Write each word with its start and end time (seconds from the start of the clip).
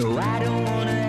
No, 0.00 0.16
I 0.16 0.38
don't 0.38 0.64
wanna 0.64 0.99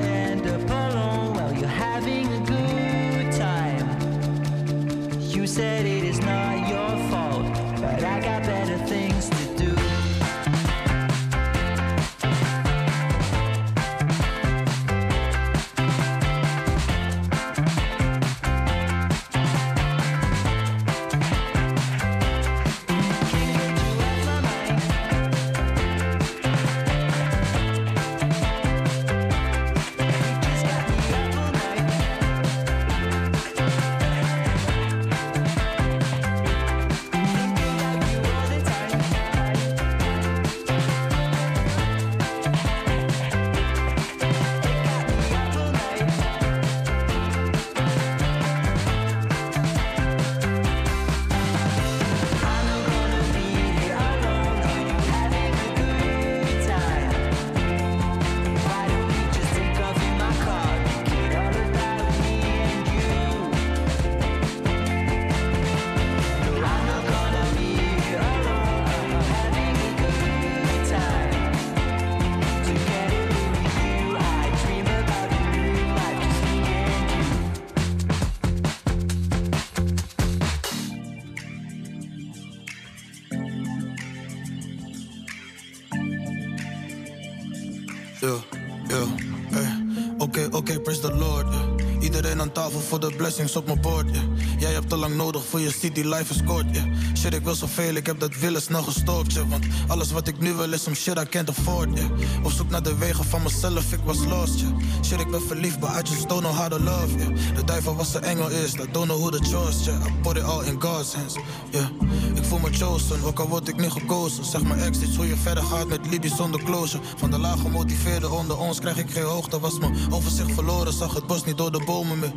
voor 92.91 93.00
de 93.00 93.16
blessings 93.16 93.56
op 93.56 93.66
mijn 93.66 93.81
bord. 93.81 94.06
yeah. 94.12 94.24
Jij 94.59 94.72
hebt 94.72 94.90
te 94.90 94.96
lang 94.96 95.16
nodig 95.16 95.46
voor 95.46 95.59
je 95.59 95.72
city 95.72 96.02
life 96.02 96.34
is 96.34 96.44
kort. 96.46 96.66
yeah. 96.72 96.85
Shit, 97.18 97.34
ik 97.34 97.44
wil 97.44 97.56
zoveel, 97.56 97.96
ik 97.96 98.06
heb 98.06 98.19
dat 98.19 98.38
willen 98.40 98.62
snel 98.62 98.84
gestopt. 98.84 99.34
yeah. 99.34 99.50
Want 99.50 99.66
alles 99.88 100.12
wat 100.12 100.28
ik 100.28 100.40
nu 100.40 100.53
wil 100.53 100.72
is 100.72 100.84
some 100.84 100.96
shit 100.96 101.18
I 101.18 101.25
can't 101.30 101.50
afford. 101.50 101.90
yeah. 101.97 102.09
Op 102.44 102.51
zoek 102.51 102.69
naar 102.69 102.84
de 102.84 102.97
wegen 102.97 103.25
van 103.25 103.44
mezelf, 103.44 103.94
ik 103.94 104.00
was 104.03 104.18
lost. 104.25 104.63
Shit, 105.06 105.19
ik 105.19 105.31
ben 105.31 105.41
verliefd, 105.41 105.80
but 105.80 105.90
I 105.90 106.01
just 106.03 106.30
don't 106.30 106.41
know 106.41 106.56
how 106.56 106.69
to 106.72 106.80
love. 106.80 107.18
yeah. 107.18 107.56
De 107.56 107.63
duivel 107.63 107.96
was 107.96 108.12
de 108.12 108.19
engel 108.19 108.50
is, 108.50 108.74
I 108.74 108.88
don't 108.91 109.07
know 109.07 109.19
who 109.19 109.30
the 109.30 109.44
choice. 109.50 109.84
Yeah. 109.84 110.06
I 110.06 110.12
put 110.22 110.38
it 110.38 110.44
all 110.44 110.66
in 110.66 110.81
God's 110.81 111.13
hands. 111.13 111.35
Yeah. 111.69 111.88
Ik 112.35 112.44
voel 112.44 112.59
me 112.59 112.69
chosen, 112.72 113.24
ook 113.24 113.40
al 113.40 113.47
word 113.47 113.68
ik 113.68 113.78
niet 113.78 113.91
gekozen. 113.91 114.46
Zeg 114.46 114.63
maar 114.63 114.78
ex 114.78 115.00
iets 115.00 115.16
hoe 115.16 115.28
je 115.28 115.35
verder 115.35 115.63
gaat 115.63 115.88
met 115.88 116.00
Libi 116.09 116.30
zonder 116.30 116.63
closure. 116.63 117.03
Van 117.18 117.31
de 117.31 117.38
laag 117.38 117.62
gemotiveerde 117.62 118.30
onder 118.30 118.57
ons 118.57 118.80
krijg 118.80 118.97
ik 118.97 119.12
geen 119.12 119.24
hoogte. 119.24 119.59
Was 119.59 119.80
mijn 119.80 119.94
overzicht 120.09 120.51
verloren, 120.51 120.94
zag 120.94 121.13
het 121.13 121.28
bos 121.28 121.44
niet 121.46 121.57
door 121.57 121.72
de 121.72 121.84
bomen 121.85 122.19
meer. 122.19 122.34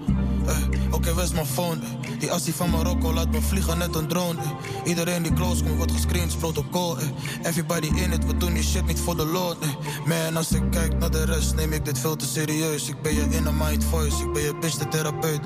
Eh, 0.46 0.56
Oké, 0.90 1.14
waar 1.14 1.24
is 1.24 1.32
mijn 1.32 1.46
phone? 1.46 1.80
eh? 1.80 2.10
Die 2.18 2.32
assie 2.32 2.54
van 2.54 2.70
Marokko 2.70 3.12
laat 3.12 3.30
me 3.30 3.40
vliegen 3.40 3.78
net 3.78 3.94
een 3.94 4.08
drone. 4.08 4.40
eh. 4.40 4.50
Iedereen 4.84 5.22
die 5.22 5.32
close 5.32 5.64
komt 5.64 5.76
wordt 5.76 5.92
gescreend, 5.92 6.38
protocol. 6.38 6.96
Everybody 7.42 7.86
in 7.86 8.12
it, 8.12 8.26
we 8.26 8.36
doen 8.36 8.52
die 8.54 8.62
shit 8.62 8.86
niet 8.86 9.00
voor 9.00 9.16
de 9.16 9.24
Lord. 9.26 9.56
eh. 9.58 9.68
Man, 10.06 10.36
als 10.36 10.52
ik 10.52 10.62
kijk 10.70 10.98
naar 10.98 11.10
de 11.10 11.24
rest, 11.24 11.54
neem 11.54 11.72
ik 11.72 11.84
dit 11.84 11.98
veel 11.98 12.16
te 12.16 12.26
serieus. 12.26 12.88
Ik 12.88 13.02
ben 13.02 13.14
je 13.14 13.26
inner 13.30 13.54
mind 13.54 13.84
voice, 13.84 14.22
ik 14.22 14.32
ben 14.32 14.42
je 14.42 14.54
bitch 14.60 14.76
de 14.78 14.88
therapeut. 14.88 15.40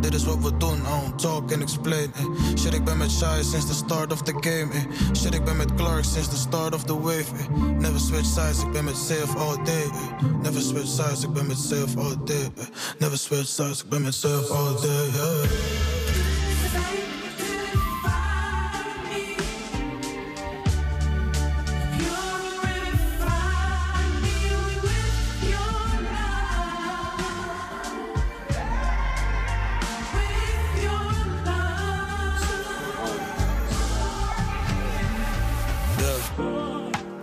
Dit 0.00 0.14
is 0.14 0.24
wat 0.24 0.38
we 0.42 0.56
doen, 0.56 0.76
I 0.78 0.82
don't 0.82 1.18
talk 1.18 1.52
and 1.52 1.62
explain. 1.62 2.10
Shit, 2.58 2.74
ik 2.74 2.84
ben 2.84 2.96
met 2.98 3.10
Shy 3.10 3.42
since 3.42 3.66
the 3.66 3.74
start 3.74 4.12
of 4.12 4.22
the 4.22 4.34
game. 4.40 4.70
Shit, 5.16 5.34
ik 5.34 5.44
ben 5.44 5.56
met 5.56 5.74
Clark 5.74 6.04
since 6.04 6.28
the 6.28 6.36
start 6.36 6.74
of 6.74 6.82
the 6.84 7.00
wave. 7.00 7.24
Never 7.78 8.00
switch 8.00 8.26
sides, 8.26 8.58
ik 8.62 8.72
ben 8.72 8.84
met 8.84 8.96
safe 8.96 9.38
all 9.38 9.56
day. 9.64 9.90
Never 10.42 10.60
switch 10.62 10.88
sides, 10.88 11.22
ik 11.22 11.32
ben 11.32 11.46
met 11.46 11.58
safe 11.58 11.98
all 11.98 12.16
day. 12.24 12.52
Never 12.98 13.18
switch 13.18 13.46
sides, 13.48 13.82
ik 13.82 13.88
ben 13.88 14.02
met 14.02 14.14
safe 14.14 14.39
all 14.48 14.74
day. 14.74 15.10
yeah. 15.12 15.70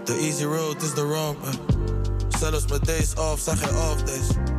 The 0.05 0.15
easy 0.21 0.45
road 0.45 0.81
is 0.83 0.93
the 0.93 1.05
wrong 1.05 1.35
way. 1.41 1.51
Zelfs 2.39 2.67
met 2.67 2.85
days 2.85 3.15
off 3.15 3.39
zijn 3.39 3.57
geen 3.57 3.75
off 3.75 4.03
days. 4.03 4.56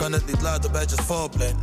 Kan 0.00 0.12
het 0.12 0.26
niet 0.26 0.42
laten 0.42 0.72
bij 0.72 0.82
just 0.82 1.00
foreplay. 1.00 1.54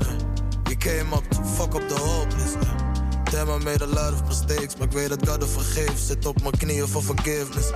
We 0.63 0.77
came 0.77 1.15
up 1.15 1.23
to 1.29 1.43
fuck 1.43 1.73
up 1.73 1.89
the 1.89 2.25
nah. 2.59 3.23
Damn, 3.31 3.61
I 3.61 3.63
made 3.63 3.83
a 3.83 3.87
lot 3.87 4.13
of 4.13 4.27
mistakes. 4.27 4.75
Maar 4.75 4.87
ik 4.87 4.93
weet 4.93 5.09
dat 5.09 5.29
God 5.29 5.41
er 5.41 5.47
vergeeft. 5.47 5.99
Zit 5.99 6.25
op 6.25 6.41
mijn 6.41 6.57
knieën 6.57 6.87
voor 6.87 7.01
forgiveness. 7.01 7.71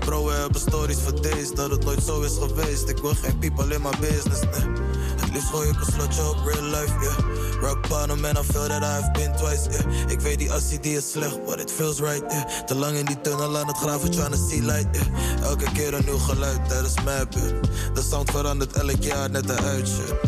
Bro, 0.00 0.24
we 0.24 0.32
hebben 0.32 0.60
stories 0.60 0.98
voor 0.98 1.22
days 1.22 1.54
dat 1.54 1.70
het 1.70 1.84
nooit 1.84 2.02
zo 2.02 2.20
is 2.20 2.32
geweest. 2.40 2.88
Ik 2.88 2.98
wil 2.98 3.14
geen 3.14 3.38
people 3.38 3.74
in 3.74 3.82
my 3.82 3.90
business. 4.00 4.40
nah. 4.40 4.78
Het 5.20 5.30
liefst 5.32 5.48
gooi 5.48 5.68
ik 5.68 5.76
een 5.80 5.92
slotje 5.92 6.28
op 6.28 6.36
real 6.44 6.62
life, 6.62 6.94
yeah. 7.00 7.60
Rock 7.60 7.88
bottom 7.88 8.24
and 8.24 8.38
I 8.38 8.42
feel 8.52 8.68
that 8.68 8.82
I've 8.82 9.10
been 9.12 9.36
twice, 9.36 9.70
yeah. 9.70 10.10
Ik 10.10 10.20
weet 10.20 10.38
die 10.38 10.52
assie 10.52 10.80
die 10.80 10.96
is 10.96 11.10
slecht, 11.10 11.44
but 11.44 11.60
it 11.60 11.70
feels 11.70 11.98
right, 12.00 12.32
yeah. 12.32 12.64
Te 12.66 12.74
lang 12.74 12.96
in 12.96 13.04
die 13.04 13.20
tunnel 13.20 13.58
aan 13.58 13.66
het 13.66 13.76
graven, 13.76 14.10
trying 14.10 14.34
to 14.34 14.48
see 14.48 14.62
light, 14.62 14.96
yeah. 14.96 15.42
Elke 15.42 15.72
keer 15.72 15.94
een 15.94 16.04
nieuw 16.04 16.18
geluid, 16.18 16.68
dat 16.68 16.84
is 16.86 17.02
mijn 17.04 17.28
punt. 17.28 17.68
De 17.94 18.02
sound 18.02 18.30
verandert 18.30 18.72
elk 18.72 19.02
jaar, 19.02 19.30
net 19.30 19.48
een 19.50 19.60
uitje. 19.60 20.20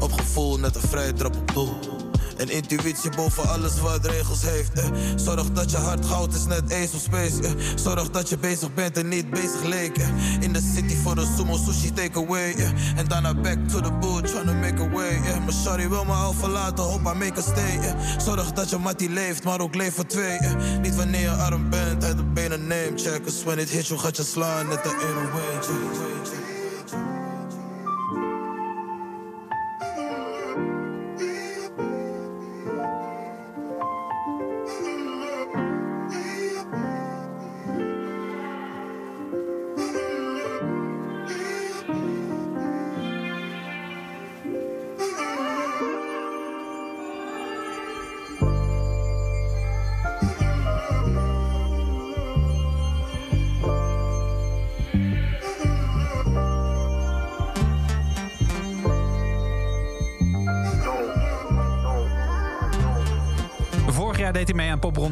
Op 0.00 0.12
gevoel, 0.12 0.58
net 0.58 0.74
een 0.74 0.88
vrije 0.88 1.12
trap 1.12 1.34
op. 1.56 1.99
En 2.40 2.48
intuïtie 2.50 3.10
boven 3.16 3.48
alles 3.48 3.80
wat 3.80 4.06
regels 4.06 4.42
heeft. 4.42 4.72
Eh. 4.72 4.84
Zorg 5.16 5.50
dat 5.52 5.70
je 5.70 5.76
hart 5.76 6.06
goud 6.06 6.34
is 6.34 6.44
net 6.44 6.72
Ace 6.72 6.94
of 6.94 7.00
Space. 7.00 7.42
eh. 7.42 7.50
Zorg 7.74 8.10
dat 8.10 8.28
je 8.28 8.38
bezig 8.38 8.74
bent 8.74 8.96
en 8.96 9.08
niet 9.08 9.30
bezig 9.30 9.62
leek. 9.62 9.98
eh. 9.98 10.08
In 10.40 10.52
de 10.52 10.60
city 10.74 10.96
voor 10.96 11.14
de 11.14 11.34
sumo 11.36 11.56
sushi 11.56 11.92
takeaway. 11.92 12.54
En 12.96 13.08
daarna 13.08 13.34
back 13.34 13.58
to 13.68 13.80
the 13.80 13.92
boot, 13.92 14.26
tryna 14.26 14.52
make 14.52 14.82
a 14.82 14.88
way. 14.88 15.08
eh. 15.14 15.38
Maar 15.44 15.52
sorry 15.64 15.88
wil 15.88 16.04
me 16.04 16.12
al 16.12 16.32
verlaten, 16.32 16.84
hoop 16.84 17.00
I 17.00 17.02
make 17.18 17.38
a 17.38 17.42
stay. 17.42 17.94
Zorg 18.18 18.52
dat 18.52 18.70
je 18.70 18.78
mattie 18.78 19.10
leeft, 19.10 19.44
maar 19.44 19.60
ook 19.60 19.74
leeft 19.74 19.94
voor 19.94 20.06
twee. 20.06 20.38
Niet 20.82 20.96
wanneer 20.96 21.20
je 21.20 21.30
arm 21.30 21.70
bent, 21.70 22.04
uit 22.04 22.16
de 22.16 22.24
benen 22.24 22.66
neemt. 22.66 23.00
Check, 23.00 23.22
cause 23.24 23.44
when 23.44 23.58
it 23.58 23.70
hits 23.70 23.88
you 23.88 24.00
gaat 24.00 24.16
je 24.16 24.22
slaan 24.24 24.68
net 24.68 24.82
de 24.82 24.88
808. 24.88 25.66
check. 26.24 26.49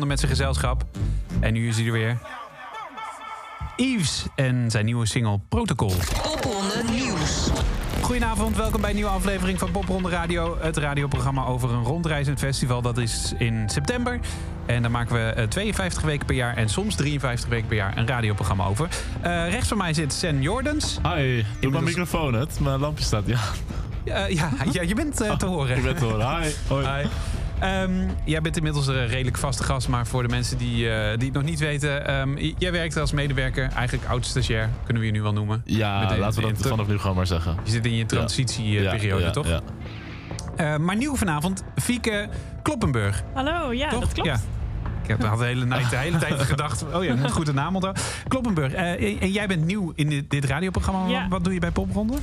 Met 0.08 0.19
zijn 0.19 0.31
gezelschap. 0.31 0.84
En 1.40 1.52
nu 1.52 1.69
is 1.69 1.76
hij 1.76 1.87
er 1.87 1.93
weer. 1.93 2.19
Yves 3.76 4.26
en 4.37 4.70
zijn 4.70 4.84
nieuwe 4.84 5.06
single 5.06 5.40
Protocol. 5.49 5.93
Popronde 6.22 6.82
Nieuws. 6.90 7.49
Goedenavond, 8.00 8.56
welkom 8.56 8.81
bij 8.81 8.90
een 8.90 8.96
nieuwe 8.96 9.10
aflevering 9.10 9.58
van 9.58 9.70
Popronde 9.70 10.08
Radio. 10.08 10.58
Het 10.60 10.76
radioprogramma 10.76 11.44
over 11.44 11.70
een 11.70 11.82
rondreizend 11.84 12.38
festival. 12.38 12.82
Dat 12.82 12.99
is 12.99 13.32
in 13.38 13.69
september. 13.69 14.20
En 14.66 14.82
daar 14.82 14.90
maken 14.90 15.14
we 15.14 15.20
eh, 15.32 15.44
52 15.49 16.02
weken 16.02 16.26
per 16.26 16.34
jaar 16.34 16.56
en 16.56 16.69
soms 16.69 16.94
53 16.94 17.49
weken 17.49 17.66
per 17.69 17.76
jaar 17.76 17.96
een 17.96 18.06
radioprogramma 18.06 18.64
over. 18.64 18.88
Eh, 19.20 19.50
rechts 19.50 19.69
van 19.69 19.76
mij 19.76 19.94
zit 19.94 20.12
Sen 20.12 20.43
Jordans. 20.43 20.99
Hi, 21.02 21.44
doe 21.61 21.70
mijn 21.70 21.72
was- 21.72 21.82
microfoon 21.82 22.34
het. 22.34 22.61
Mijn 22.61 22.81
lampje 22.81 23.04
staat, 23.04 23.22
ja. 23.26 23.38
Eh, 24.04 24.28
ja, 24.28 24.50
ja, 24.72 24.82
je 24.82 24.94
bent 24.94 25.20
eh, 25.20 25.37
te 25.37 25.46
horen. 25.46 25.76
Ik 25.76 25.82
ben 25.82 25.96
te 25.96 26.04
horen. 26.04 26.40
Hi. 26.43 26.50
Hoi. 26.69 26.87
Hi. 26.87 27.06
Ehm, 27.60 28.08
jij 28.25 28.40
bent 28.40 28.56
inmiddels 28.56 28.87
een 28.87 29.06
redelijk 29.06 29.38
vaste 29.38 29.62
gast, 29.62 29.88
maar 29.88 30.06
voor 30.06 30.22
de 30.22 30.28
mensen 30.28 30.58
die, 30.58 30.90
eh, 30.90 31.19
die 31.19 31.26
het 31.26 31.37
nog 31.37 31.43
niet 31.43 31.58
weten... 31.58 32.06
ehm, 32.06 32.52
jij 32.58 32.72
werkt 32.72 32.96
als 32.96 33.12
medewerker, 33.12 33.70
eigenlijk 33.72 34.08
oud-stagiair, 34.08 34.70
kunnen 34.84 35.02
we 35.02 35.08
je 35.08 35.14
nu 35.14 35.22
wel 35.22 35.32
noemen. 35.32 35.62
Ja, 35.64 36.16
laten 36.19 36.43
we 36.43 36.52
dat 36.52 36.66
vanaf 36.66 36.87
nu 36.87 36.99
gewoon 36.99 37.16
maar 37.16 37.26
zeggen. 37.26 37.56
Je 37.64 37.70
zit 37.70 37.87
in 37.87 37.94
je 37.94 38.06
transitieperiode, 38.06 39.22
ja, 39.22 39.31
toch? 39.31 39.49
Ja. 39.49 39.60
Eh, 40.56 40.76
maar 40.76 40.96
nieuw 40.96 41.16
vanavond, 41.16 41.64
Fieke 41.76 42.28
Kloppenburg. 42.62 43.22
Hallo, 43.32 43.72
ja, 43.72 43.88
toch? 43.88 44.00
dat 44.00 44.12
klopt. 44.12 44.28
Ja. 44.28 44.40
Ik 45.02 45.08
heb 45.08 45.22
had 45.22 45.38
de 45.38 45.44
hele, 45.44 45.66
de 45.66 45.96
hele 45.96 46.19
tijd 46.28 46.43
gedacht, 46.43 46.84
oh 46.94 47.04
ja, 47.04 47.12
ik 47.12 47.19
moet 47.19 47.31
goed 47.31 47.46
de 47.46 47.52
naam 47.52 47.75
onthouden. 47.75 48.02
Kloppenburg, 48.28 48.72
eh, 48.72 49.22
en 49.22 49.31
jij 49.32 49.46
bent 49.46 49.64
nieuw 49.64 49.93
in 49.94 50.08
dit, 50.08 50.31
dit 50.31 50.44
radioprogramma. 50.44 51.08
Ja. 51.08 51.28
Wat 51.28 51.44
doe 51.44 51.52
je 51.52 51.61
bij 51.61 51.70
Popronde? 51.70 52.16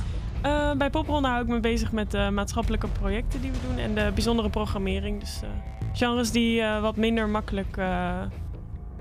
Eh, 0.46 0.72
bij 0.78 0.90
Popronde 0.90 1.28
hou 1.28 1.42
ik 1.42 1.48
me 1.48 1.60
bezig 1.60 1.92
met 1.92 2.10
de 2.10 2.30
maatschappelijke 2.32 2.86
projecten 2.86 3.40
die 3.40 3.50
we 3.50 3.56
doen 3.68 3.78
en 3.78 3.94
de 3.94 4.10
bijzondere 4.14 4.50
programmering. 4.50 5.20
Dus 5.20 5.40
eh, 5.42 5.48
genres 5.92 6.30
die 6.30 6.60
eh, 6.60 6.80
wat 6.80 6.96
minder 6.96 7.28
makkelijk 7.28 7.76
eh, 7.76 8.10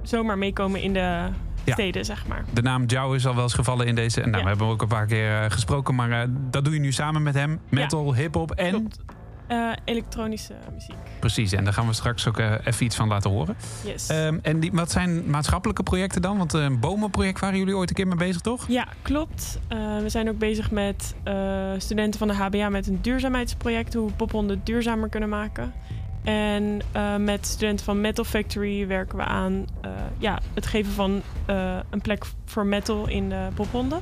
zomaar 0.02 0.38
meekomen 0.38 0.82
in 0.82 0.94
de 0.94 1.30
Ja. 1.64 1.74
steden, 1.74 2.06
zeg 2.06 2.28
maar. 2.28 2.46
De 2.54 2.62
naam 2.62 2.86
Jou 2.86 3.16
is 3.16 3.26
al 3.28 3.34
wel 3.34 3.44
eens 3.44 3.54
gevallen 3.54 3.88
in 3.88 3.96
deze. 3.96 4.22
En 4.22 4.26
nou, 4.30 4.38
Ja. 4.38 4.44
we 4.44 4.50
hebben 4.50 4.68
ook 4.68 4.82
een 4.82 4.88
paar 4.88 5.06
keer 5.06 5.42
eh, 5.42 5.52
gesproken, 5.52 5.96
maar 5.96 6.12
eh, 6.12 6.28
dat 6.50 6.66
doe 6.66 6.74
je 6.74 6.80
nu 6.80 6.92
samen 6.92 7.24
met 7.24 7.34
hem. 7.34 7.60
Metal, 7.70 8.16
hip-hop 8.16 8.52
en. 8.52 8.70
Klopt. 8.70 9.00
Eh, 9.48 9.72
elektronische 9.84 10.54
muziek. 10.74 10.96
Precies, 11.20 11.52
en 11.52 11.64
daar 11.64 11.74
gaan 11.74 11.88
we 11.88 11.94
straks 11.94 12.28
ook 12.28 12.38
eh, 12.38 12.52
even 12.64 12.86
iets 12.86 12.96
van 12.96 13.08
laten 13.08 13.30
horen. 13.30 13.56
Yes. 13.84 14.08
Ehm, 14.08 14.38
en 14.42 14.60
die, 14.60 14.72
wat 14.72 14.92
zijn 14.92 15.30
maatschappelijke 15.30 15.84
projecten 15.84 16.22
dan? 16.22 16.38
Want 16.38 16.54
eh, 16.54 16.64
een 16.64 16.80
bomenproject 16.80 17.40
waren 17.40 17.58
jullie 17.58 17.76
ooit 17.76 17.90
een 17.90 17.96
keer 17.96 18.08
mee 18.08 18.18
bezig, 18.18 18.42
toch? 18.42 18.68
Ja, 18.68 18.88
klopt. 19.02 19.60
We 20.02 20.10
zijn 20.10 20.30
ook 20.30 20.38
bezig 20.38 20.72
met 20.72 21.16
studenten 21.78 22.20
van 22.20 22.28
de 22.28 22.34
HBA 22.34 22.70
met 22.70 22.88
een 22.88 23.02
duurzaamheidsproject, 23.02 23.94
hoe 23.94 24.08
we 24.08 24.14
pophonden 24.14 24.62
duurzamer 24.64 25.10
kunnen 25.10 25.30
maken. 25.30 25.74
En 26.24 26.82
met 27.24 27.48
studenten 27.48 27.86
van 27.86 28.02
Metal 28.02 28.24
Factory 28.24 28.88
werken 28.88 29.18
we 29.18 29.24
aan 29.24 29.66
ja, 30.18 30.40
het 30.54 30.66
geven 30.66 30.92
van 30.92 31.22
een 31.90 32.02
plek 32.02 32.26
voor 32.46 32.66
metal 32.66 33.08
in 33.08 33.30
de 33.30 33.48
pophonden. 33.54 34.02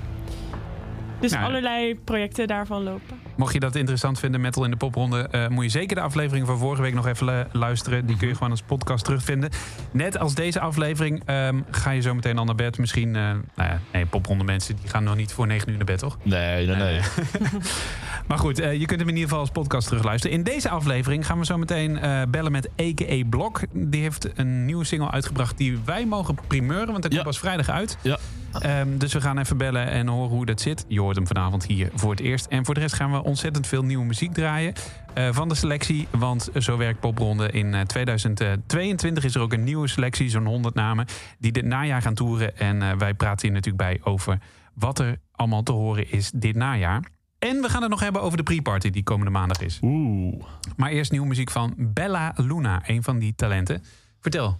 Dus 1.23 1.31
Nou, 1.31 1.45
allerlei 1.45 1.99
projecten 1.99 2.47
daarvan 2.47 2.83
lopen. 2.83 3.19
Mocht 3.35 3.53
je 3.53 3.59
dat 3.59 3.75
interessant 3.75 4.19
vinden, 4.19 4.41
Metal 4.41 4.63
in 4.63 4.71
de 4.71 4.77
Popronde, 4.77 5.27
eh, 5.31 5.47
moet 5.47 5.63
je 5.63 5.69
zeker 5.69 5.95
de 5.95 6.01
aflevering 6.01 6.47
van 6.47 6.57
vorige 6.57 6.81
week 6.81 6.94
nog 6.94 7.07
even 7.07 7.39
eh, 7.39 7.45
luisteren. 7.51 8.06
Die 8.06 8.18
kun 8.18 8.27
je 8.27 8.33
gewoon 8.33 8.51
als 8.51 8.62
podcast 8.62 9.03
terugvinden. 9.06 9.50
Net 9.91 10.18
als 10.18 10.35
deze 10.35 10.59
aflevering 10.59 11.21
ehm, 11.25 11.59
ga 11.71 11.91
je 11.91 12.01
zo 12.01 12.13
meteen 12.13 12.38
al 12.38 12.45
naar 12.45 12.56
bed. 12.56 12.77
Misschien, 12.77 13.15
eh, 13.15 13.21
nou 13.21 13.41
ja, 13.56 13.80
nee, 13.94 14.06
Popronde 14.06 14.44
mensen 14.44 14.75
die 14.75 14.89
gaan 14.89 15.03
nog 15.03 15.15
niet 15.15 15.31
voor 15.33 15.47
9 15.47 15.69
uur 15.69 15.75
naar 15.77 15.85
bed, 15.85 16.00
toch? 16.00 16.18
Nee, 16.24 16.65
nee, 16.68 16.75
nee. 16.75 17.00
Maar 18.27 18.38
goed, 18.38 18.59
eh, 18.59 18.74
je 18.80 18.85
kunt 18.85 19.00
hem 19.00 19.09
in 19.09 19.13
ieder 19.15 19.24
geval 19.30 19.39
als 19.39 19.50
podcast 19.50 19.88
terugluisteren. 19.88 20.38
In 20.38 20.44
deze 20.44 20.69
aflevering 20.69 21.25
gaan 21.25 21.39
we 21.39 21.45
zo 21.45 21.57
meteen 21.57 21.97
eh, 22.00 22.21
bellen 22.29 22.51
met 22.51 22.69
A.K.A. 22.81 23.24
Blok. 23.29 23.62
Die 23.71 24.01
heeft 24.01 24.29
een 24.39 24.65
nieuwe 24.65 24.83
single 24.83 25.12
uitgebracht 25.12 25.57
die 25.57 25.79
wij 25.86 26.06
mogen 26.06 26.36
primeuren, 26.47 26.88
want 26.91 27.01
dat 27.01 27.12
komt 27.12 27.15
Ja. 27.15 27.24
pas 27.24 27.39
vrijdag 27.39 27.69
uit. 27.69 27.98
Ja. 28.01 28.17
Ehm, 28.60 28.98
dus 28.98 29.13
we 29.13 29.22
gaan 29.22 29.38
even 29.38 29.57
bellen 29.57 29.88
en 29.88 30.07
horen 30.07 30.29
hoe 30.29 30.46
dat 30.46 30.62
zit. 30.62 30.86
Je 30.88 31.00
hoort 31.00 31.15
hem 31.15 31.27
vanavond 31.27 31.65
hier 31.65 31.89
voor 31.96 32.12
het 32.12 32.19
eerst. 32.19 32.46
En 32.46 32.65
voor 32.65 32.74
de 32.74 32.79
rest 32.79 32.96
gaan 32.96 33.12
we 33.12 33.23
ontzettend 33.24 33.68
veel 33.68 33.84
nieuwe 33.84 34.06
muziek 34.06 34.34
draaien 34.34 34.74
eh, 35.13 35.30
van 35.32 35.50
de 35.50 35.56
selectie. 35.56 36.08
Want 36.12 36.50
zo 36.58 36.77
werkt 36.77 37.00
Popronde. 37.00 37.51
In 37.51 37.74
eh, 37.74 37.82
2022 37.82 39.24
is 39.24 39.36
er 39.36 39.42
ook 39.42 39.53
een 39.53 39.63
nieuwe 39.63 39.88
selectie, 39.88 40.30
zo'n 40.30 40.46
100 40.46 40.75
namen, 40.75 41.06
die 41.39 41.51
dit 41.51 41.65
najaar 41.65 42.01
gaan 42.01 42.13
toeren. 42.13 42.58
En 42.58 42.82
eh, 42.82 42.92
wij 42.98 43.13
praten 43.13 43.48
hier 43.48 43.56
natuurlijk 43.56 43.84
bij 43.84 44.12
over 44.12 44.39
wat 44.74 45.00
er 45.00 45.20
allemaal 45.32 45.63
te 45.63 45.72
horen 45.72 46.12
is 46.12 46.32
dit 46.36 46.56
najaar. 46.56 47.03
En 47.39 47.62
we 47.62 47.70
gaan 47.70 47.82
het 47.82 47.92
nog 47.92 48.00
hebben 48.00 48.22
over 48.22 48.38
de 48.38 48.44
pre-party 48.44 48.89
die 48.89 49.03
komende 49.03 49.32
maandag 49.32 49.62
is. 49.62 49.80
Oeh. 49.82 50.44
Maar 50.75 50.89
eerst 50.89 51.12
nieuwe 51.12 51.27
muziek 51.27 51.51
van 51.51 51.74
Bella 51.77 52.34
Luna, 52.36 52.82
een 52.86 53.03
van 53.03 53.20
die 53.20 53.34
talenten. 53.36 53.84
Vertel. 54.20 54.60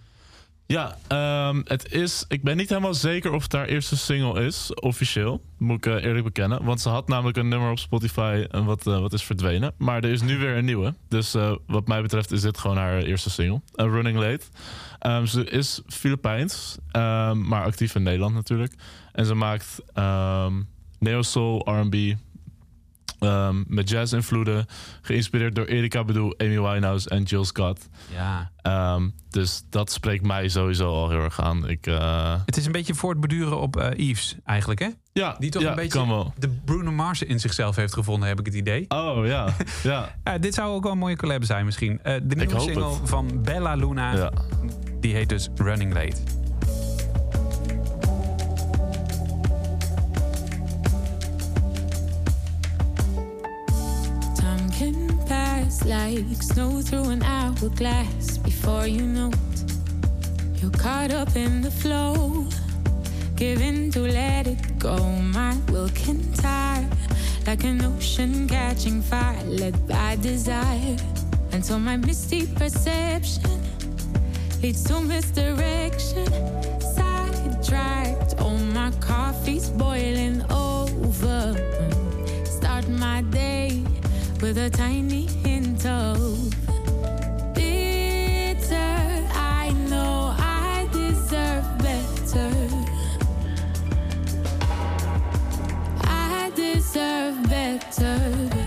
Ja, 0.66 0.98
ehm, 1.08 1.62
het 1.64 1.92
is... 1.94 2.26
Ik 2.28 2.44
ben 2.44 2.58
niet 2.58 2.70
helemaal 2.70 2.94
zeker 2.94 3.32
of 3.32 3.44
het 3.44 3.52
haar 3.52 3.66
eerste 3.66 3.98
single 3.98 4.46
is, 4.46 4.74
officieel. 4.74 5.42
Moet 5.58 5.78
ik 5.78 5.86
eh, 5.86 6.04
eerlijk 6.04 6.24
bekennen. 6.24 6.64
Want 6.64 6.82
ze 6.82 6.90
had 6.90 7.08
namelijk 7.08 7.38
een 7.38 7.48
nummer 7.48 7.72
op 7.72 7.80
Spotify 7.80 8.46
en 8.52 8.66
wat, 8.66 8.88
eh, 8.88 9.00
wat 9.00 9.14
is 9.14 9.24
verdwenen. 9.24 9.74
Maar 9.78 10.04
er 10.04 10.12
is 10.12 10.22
nu 10.22 10.38
weer 10.38 10.58
een 10.58 10.66
nieuwe. 10.66 10.96
Dus 11.08 11.34
eh, 11.34 11.56
wat 11.68 11.88
mij 11.88 12.02
betreft 12.02 12.32
is 12.32 12.42
dit 12.42 12.58
gewoon 12.58 12.78
haar 12.78 13.02
eerste 13.02 13.30
single. 13.30 13.62
Running 13.76 14.18
Late. 14.18 14.46
Ehm, 15.00 15.26
ze 15.26 15.44
is 15.44 15.82
Filipijns, 15.88 16.78
ehm, 16.92 17.48
maar 17.48 17.64
actief 17.64 17.96
in 17.96 18.04
Nederland 18.04 18.34
natuurlijk. 18.34 18.74
En 19.12 19.26
ze 19.26 19.34
maakt 19.34 19.82
ehm 19.94 20.54
neo-soul, 21.00 21.70
R&B... 21.70 21.96
ehm, 23.24 23.64
met 23.68 23.90
jazz-invloeden, 23.90 24.66
geïnspireerd 25.02 25.56
door 25.56 25.66
Erika 25.66 26.04
Badu, 26.04 26.34
Amy 26.38 26.60
Winehouse 26.62 27.10
en 27.10 27.24
Jill 27.24 27.44
Scott. 27.44 27.90
Ja. 28.14 28.52
Ehm, 28.62 29.10
dus 29.30 29.64
dat 29.70 29.92
spreekt 29.92 30.26
mij 30.26 30.48
sowieso 30.50 30.88
al 30.90 31.10
heel 31.10 31.20
erg 31.20 31.42
aan. 31.42 31.70
Ik, 31.70 31.88
eh, 31.88 32.36
Het 32.46 32.58
is 32.58 32.66
een 32.66 32.72
beetje 32.72 32.94
voortbeduren 32.96 33.60
op 33.60 33.78
eh 33.78 34.08
Yves, 34.10 34.36
eigenlijk, 34.46 34.80
hè? 34.80 34.88
ja, 35.14 35.36
Die 35.40 35.50
toch 35.52 35.62
ja, 35.62 35.70
een 35.70 35.76
beetje 35.76 36.00
kan 36.00 36.08
wel. 36.08 36.34
de 36.38 36.50
Bruno 36.66 36.92
Mars 36.92 37.24
in 37.24 37.40
zichzelf 37.40 37.76
heeft 37.76 37.94
gevonden, 37.94 38.28
heb 38.28 38.40
ik 38.40 38.46
het 38.46 38.56
idee. 38.56 38.86
Oh 38.88 39.26
ja, 39.26 39.46
ja, 39.84 40.16
Ja, 40.24 40.38
dit 40.38 40.54
zou 40.54 40.74
ook 40.76 40.84
wel 40.84 40.92
een 40.92 40.98
mooie 40.98 41.16
collab 41.18 41.44
zijn 41.44 41.66
misschien. 41.66 42.00
Eh, 42.04 42.16
de 42.24 42.36
nieuwe 42.36 42.60
single 42.60 42.90
het. 42.90 43.00
van 43.10 43.42
Bella 43.42 43.76
Luna, 43.76 44.16
ja. 44.16 44.32
die 45.00 45.14
heet 45.14 45.30
dus 45.30 45.50
Running 45.56 45.94
Late. 45.94 46.43
Like 55.82 56.42
snow 56.42 56.82
through 56.82 57.10
an 57.10 57.24
hourglass 57.24 58.38
before 58.38 58.86
you 58.86 59.02
know 59.02 59.30
it. 59.30 59.64
You're 60.62 60.72
caught 60.72 61.12
up 61.12 61.36
in 61.36 61.62
the 61.62 61.72
flow, 61.72 62.46
giving 63.36 63.92
to 63.92 64.02
let 64.02 64.48
it 64.48 64.80
go. 64.80 64.96
My 64.98 65.58
will 65.70 65.90
can 65.90 66.32
tire 66.34 66.88
like 67.48 67.64
an 67.64 67.84
ocean 67.84 68.48
catching 68.48 69.02
fire, 69.02 69.44
led 69.46 69.88
by 69.88 70.16
desire. 70.18 70.98
Until 71.52 71.80
my 71.80 71.98
misty 71.98 72.46
perception 72.46 73.62
leads 74.62 74.84
to 74.86 75.02
misdirection. 75.02 76.28
Sidetracked, 76.96 78.36
oh, 78.40 78.58
my 78.74 78.92
coffee's 79.00 79.70
boiling 79.70 80.42
over. 80.52 81.56
Start 82.46 82.88
my 82.88 83.22
day 83.24 83.84
with 84.42 84.58
a 84.58 84.70
tiny 84.70 85.26
hint 85.26 85.53
bitter. 87.54 88.78
I 89.34 89.74
know 89.90 90.34
I 90.40 90.88
deserve 90.94 91.78
better. 91.80 92.52
I 96.06 96.52
deserve 96.56 97.44
better. 97.50 98.63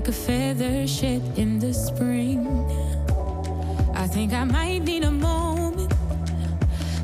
Like 0.00 0.08
a 0.08 0.12
feather 0.12 0.86
shed 0.86 1.20
in 1.36 1.58
the 1.58 1.74
spring. 1.74 2.46
I 3.94 4.06
think 4.06 4.32
I 4.32 4.44
might 4.44 4.78
need 4.78 5.04
a 5.04 5.10
moment 5.10 5.92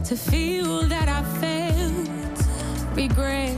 to 0.06 0.16
feel 0.16 0.80
that 0.88 1.06
I 1.06 1.22
felt 1.42 2.96
regret, 2.96 3.54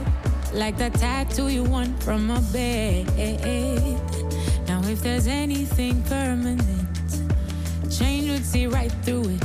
like 0.51 0.77
that 0.79 0.93
tattoo 0.95 1.47
you 1.47 1.63
want 1.63 2.03
from 2.03 2.29
a 2.29 2.41
bed. 2.51 3.07
Now, 4.67 4.81
if 4.83 5.01
there's 5.01 5.27
anything 5.27 6.03
permanent, 6.03 6.99
change 7.89 8.29
would 8.29 8.45
see 8.45 8.67
right 8.67 8.91
through 9.03 9.29
it. 9.35 9.43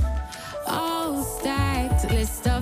All 0.66 1.22
stacked, 1.22 2.10
list 2.10 2.48
of 2.48 2.53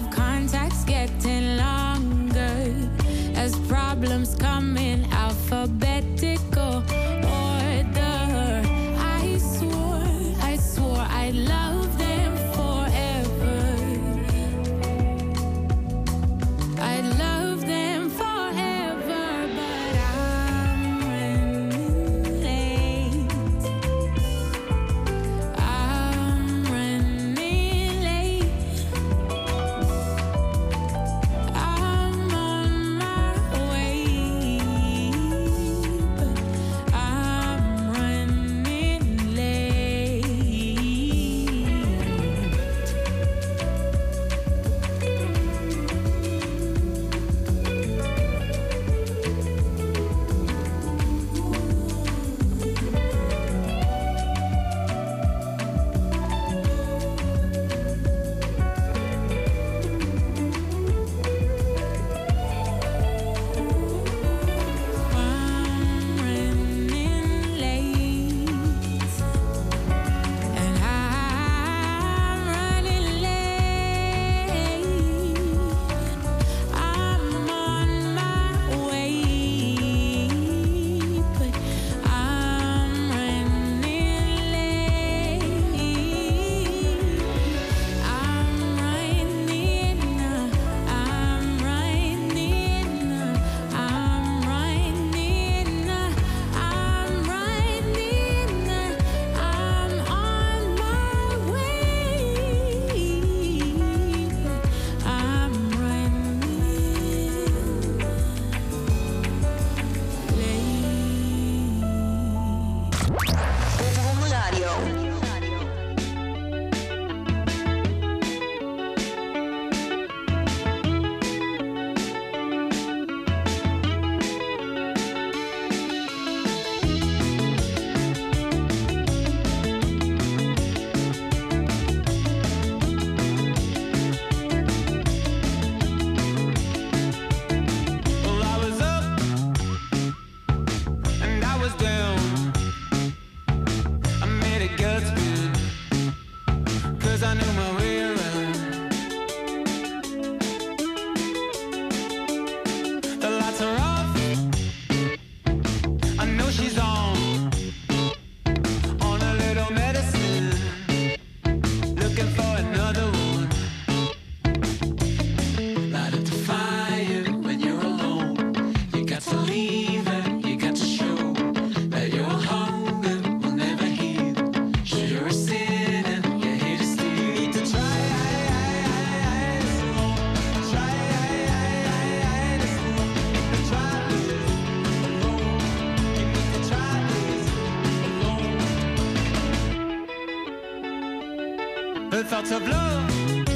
out 192.12 192.52
of 192.52 192.69
love. 192.69 193.49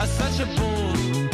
Are 0.00 0.06
such 0.06 0.40
a 0.40 0.46
bore. 0.56 1.27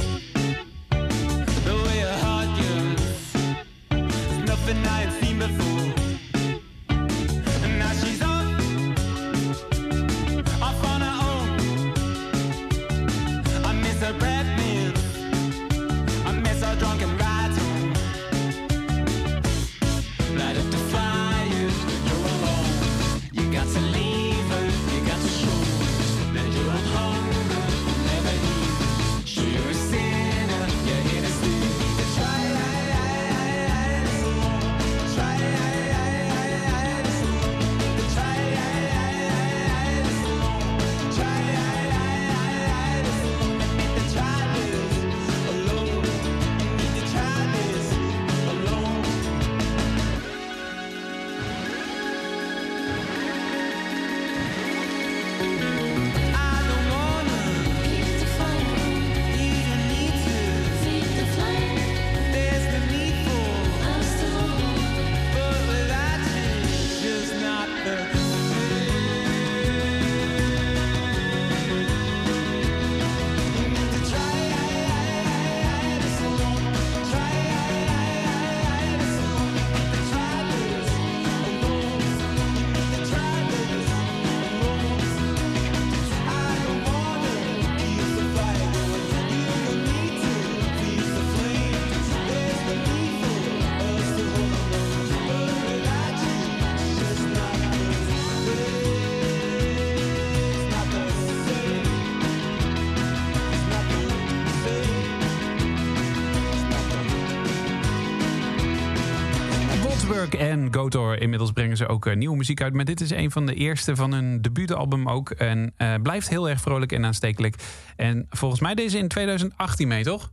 Wolfsburg 110.07 110.41
en 110.41 110.75
Gotor. 110.75 111.21
Inmiddels 111.21 111.53
brengen 111.53 111.77
ze 111.77 111.87
ook 111.87 112.07
eh, 112.07 112.17
nieuwe 112.17 112.37
muziek 112.37 112.63
uit. 112.63 112.73
Maar 112.73 112.85
dit 112.85 113.01
is 113.01 113.11
een 113.11 113.31
van 113.31 113.47
de 113.47 113.55
eerste 113.55 113.97
van 113.97 114.13
hun 114.13 114.43
debuutalbum 114.43 115.09
ook. 115.09 115.31
En 115.31 115.73
eh, 115.77 115.95
blijft 116.03 116.29
heel 116.29 116.49
erg 116.49 116.61
vrolijk 116.61 116.93
en 116.93 117.05
aanstekelijk. 117.05 117.57
En 117.97 118.27
volgens 118.31 118.61
mij 118.61 118.75
deze 118.75 118.99
in 118.99 119.09
2018 119.09 119.89
mee, 119.89 120.05
toch? 120.05 120.31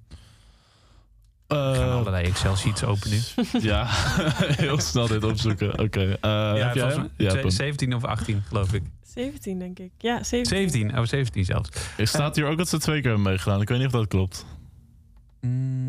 Ik 1.47 1.57
ga 1.57 1.91
allerlei 1.91 2.25
Excel-sheets 2.25 2.83
openen 2.83 3.19
nu. 3.35 3.59
ja, 3.69 3.85
heel 4.65 4.79
snel 4.79 5.07
dit 5.07 5.23
opzoeken. 5.23 5.79
Oké. 5.79 6.17
eh, 6.21 6.53
heb 6.53 6.75
jij 6.75 7.09
Ja, 7.17 7.35
Pam. 7.35 7.49
17 7.49 7.95
of 7.95 8.03
18, 8.03 8.43
geloof 8.47 8.73
ik. 8.73 8.83
17 9.03 9.59
denk 9.59 9.79
ik. 9.79 9.91
Ja, 9.97 10.23
17. 10.23 10.45
17, 10.45 10.99
oh 10.99 11.05
17 11.05 11.45
zelfs. 11.45 11.69
Er 11.97 12.07
staat 12.07 12.35
hier 12.35 12.45
ook 12.45 12.57
dat 12.57 12.69
ze 12.69 12.77
twee 12.77 13.01
keer 13.01 13.11
hebben 13.11 13.29
meegedaan. 13.29 13.61
Ik 13.61 13.69
weet 13.69 13.77
niet 13.77 13.87
of 13.87 13.93
dat 13.93 14.07
klopt. 14.07 14.45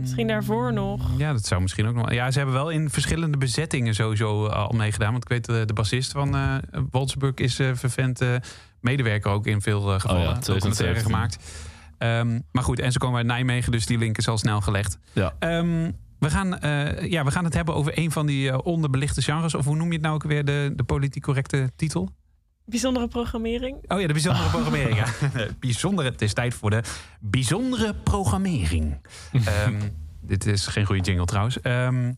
Misschien 0.00 0.26
daarvoor 0.26 0.72
nog. 0.72 1.10
Ja, 1.18 1.32
dat 1.32 1.46
zou 1.46 1.60
misschien 1.60 1.86
ook 1.86 1.94
nog. 1.94 2.12
Ja, 2.12 2.30
ze 2.30 2.36
hebben 2.36 2.56
wel 2.56 2.70
in 2.70 2.90
verschillende 2.90 3.38
bezettingen 3.38 3.94
sowieso 3.94 4.46
eh, 4.46 4.56
al 4.56 4.72
meegedaan. 4.76 5.10
Want 5.10 5.22
ik 5.22 5.28
weet, 5.28 5.44
de, 5.44 5.64
de 5.64 5.72
bassist 5.72 6.12
van 6.12 6.34
eh 6.36 6.56
Wolfsburg 6.90 7.34
is 7.34 7.58
eh 7.58 7.70
vervent 7.74 8.20
eh, 8.20 8.34
medewerker 8.80 9.30
ook 9.30 9.46
in 9.46 9.60
veel 9.60 9.94
eh, 9.94 10.00
gevallen. 10.00 10.22
Oh 10.22 10.28
ja, 10.28 10.40
documentaire 10.40 11.00
2017. 11.00 11.10
gemaakt. 11.10 11.38
Ehm, 11.98 12.40
maar 12.52 12.62
goed, 12.62 12.78
en 12.78 12.92
ze 12.92 12.98
komen 12.98 13.16
uit 13.16 13.26
Nijmegen, 13.26 13.72
dus 13.72 13.86
die 13.86 13.98
link 13.98 14.18
is 14.18 14.28
al 14.28 14.38
snel 14.38 14.60
gelegd. 14.60 14.98
Ja. 15.12 15.34
Ehm, 15.38 15.90
we, 16.18 16.30
gaan, 16.30 16.58
eh, 16.58 17.10
ja, 17.10 17.24
we 17.24 17.30
gaan 17.30 17.44
het 17.44 17.54
hebben 17.54 17.74
over 17.74 17.98
een 17.98 18.10
van 18.10 18.26
die 18.26 18.50
eh, 18.50 18.58
onderbelichte 18.62 19.22
genres. 19.22 19.54
Of 19.54 19.64
hoe 19.64 19.76
noem 19.76 19.86
je 19.86 19.92
het 19.92 20.02
nou 20.02 20.14
ook 20.14 20.22
weer, 20.22 20.44
de, 20.44 20.72
de 20.76 20.84
politiek 20.84 21.22
correcte 21.22 21.72
titel? 21.76 22.08
Bijzondere 22.64 23.08
programmering. 23.08 23.76
Oh 23.88 24.00
ja, 24.00 24.06
de 24.06 24.12
bijzondere 24.12 24.48
programmering. 24.48 24.96
Ja. 24.96 25.06
bijzondere, 25.60 26.10
het 26.10 26.22
is 26.22 26.32
tijd 26.32 26.54
voor 26.54 26.70
de 26.70 26.82
bijzondere 27.20 27.94
programmering. 27.94 29.00
Ehm, 29.32 29.80
dit 30.20 30.46
is 30.46 30.66
geen 30.66 30.84
goede 30.86 31.02
jingle 31.02 31.24
trouwens. 31.24 31.60
Ehm, 31.60 32.12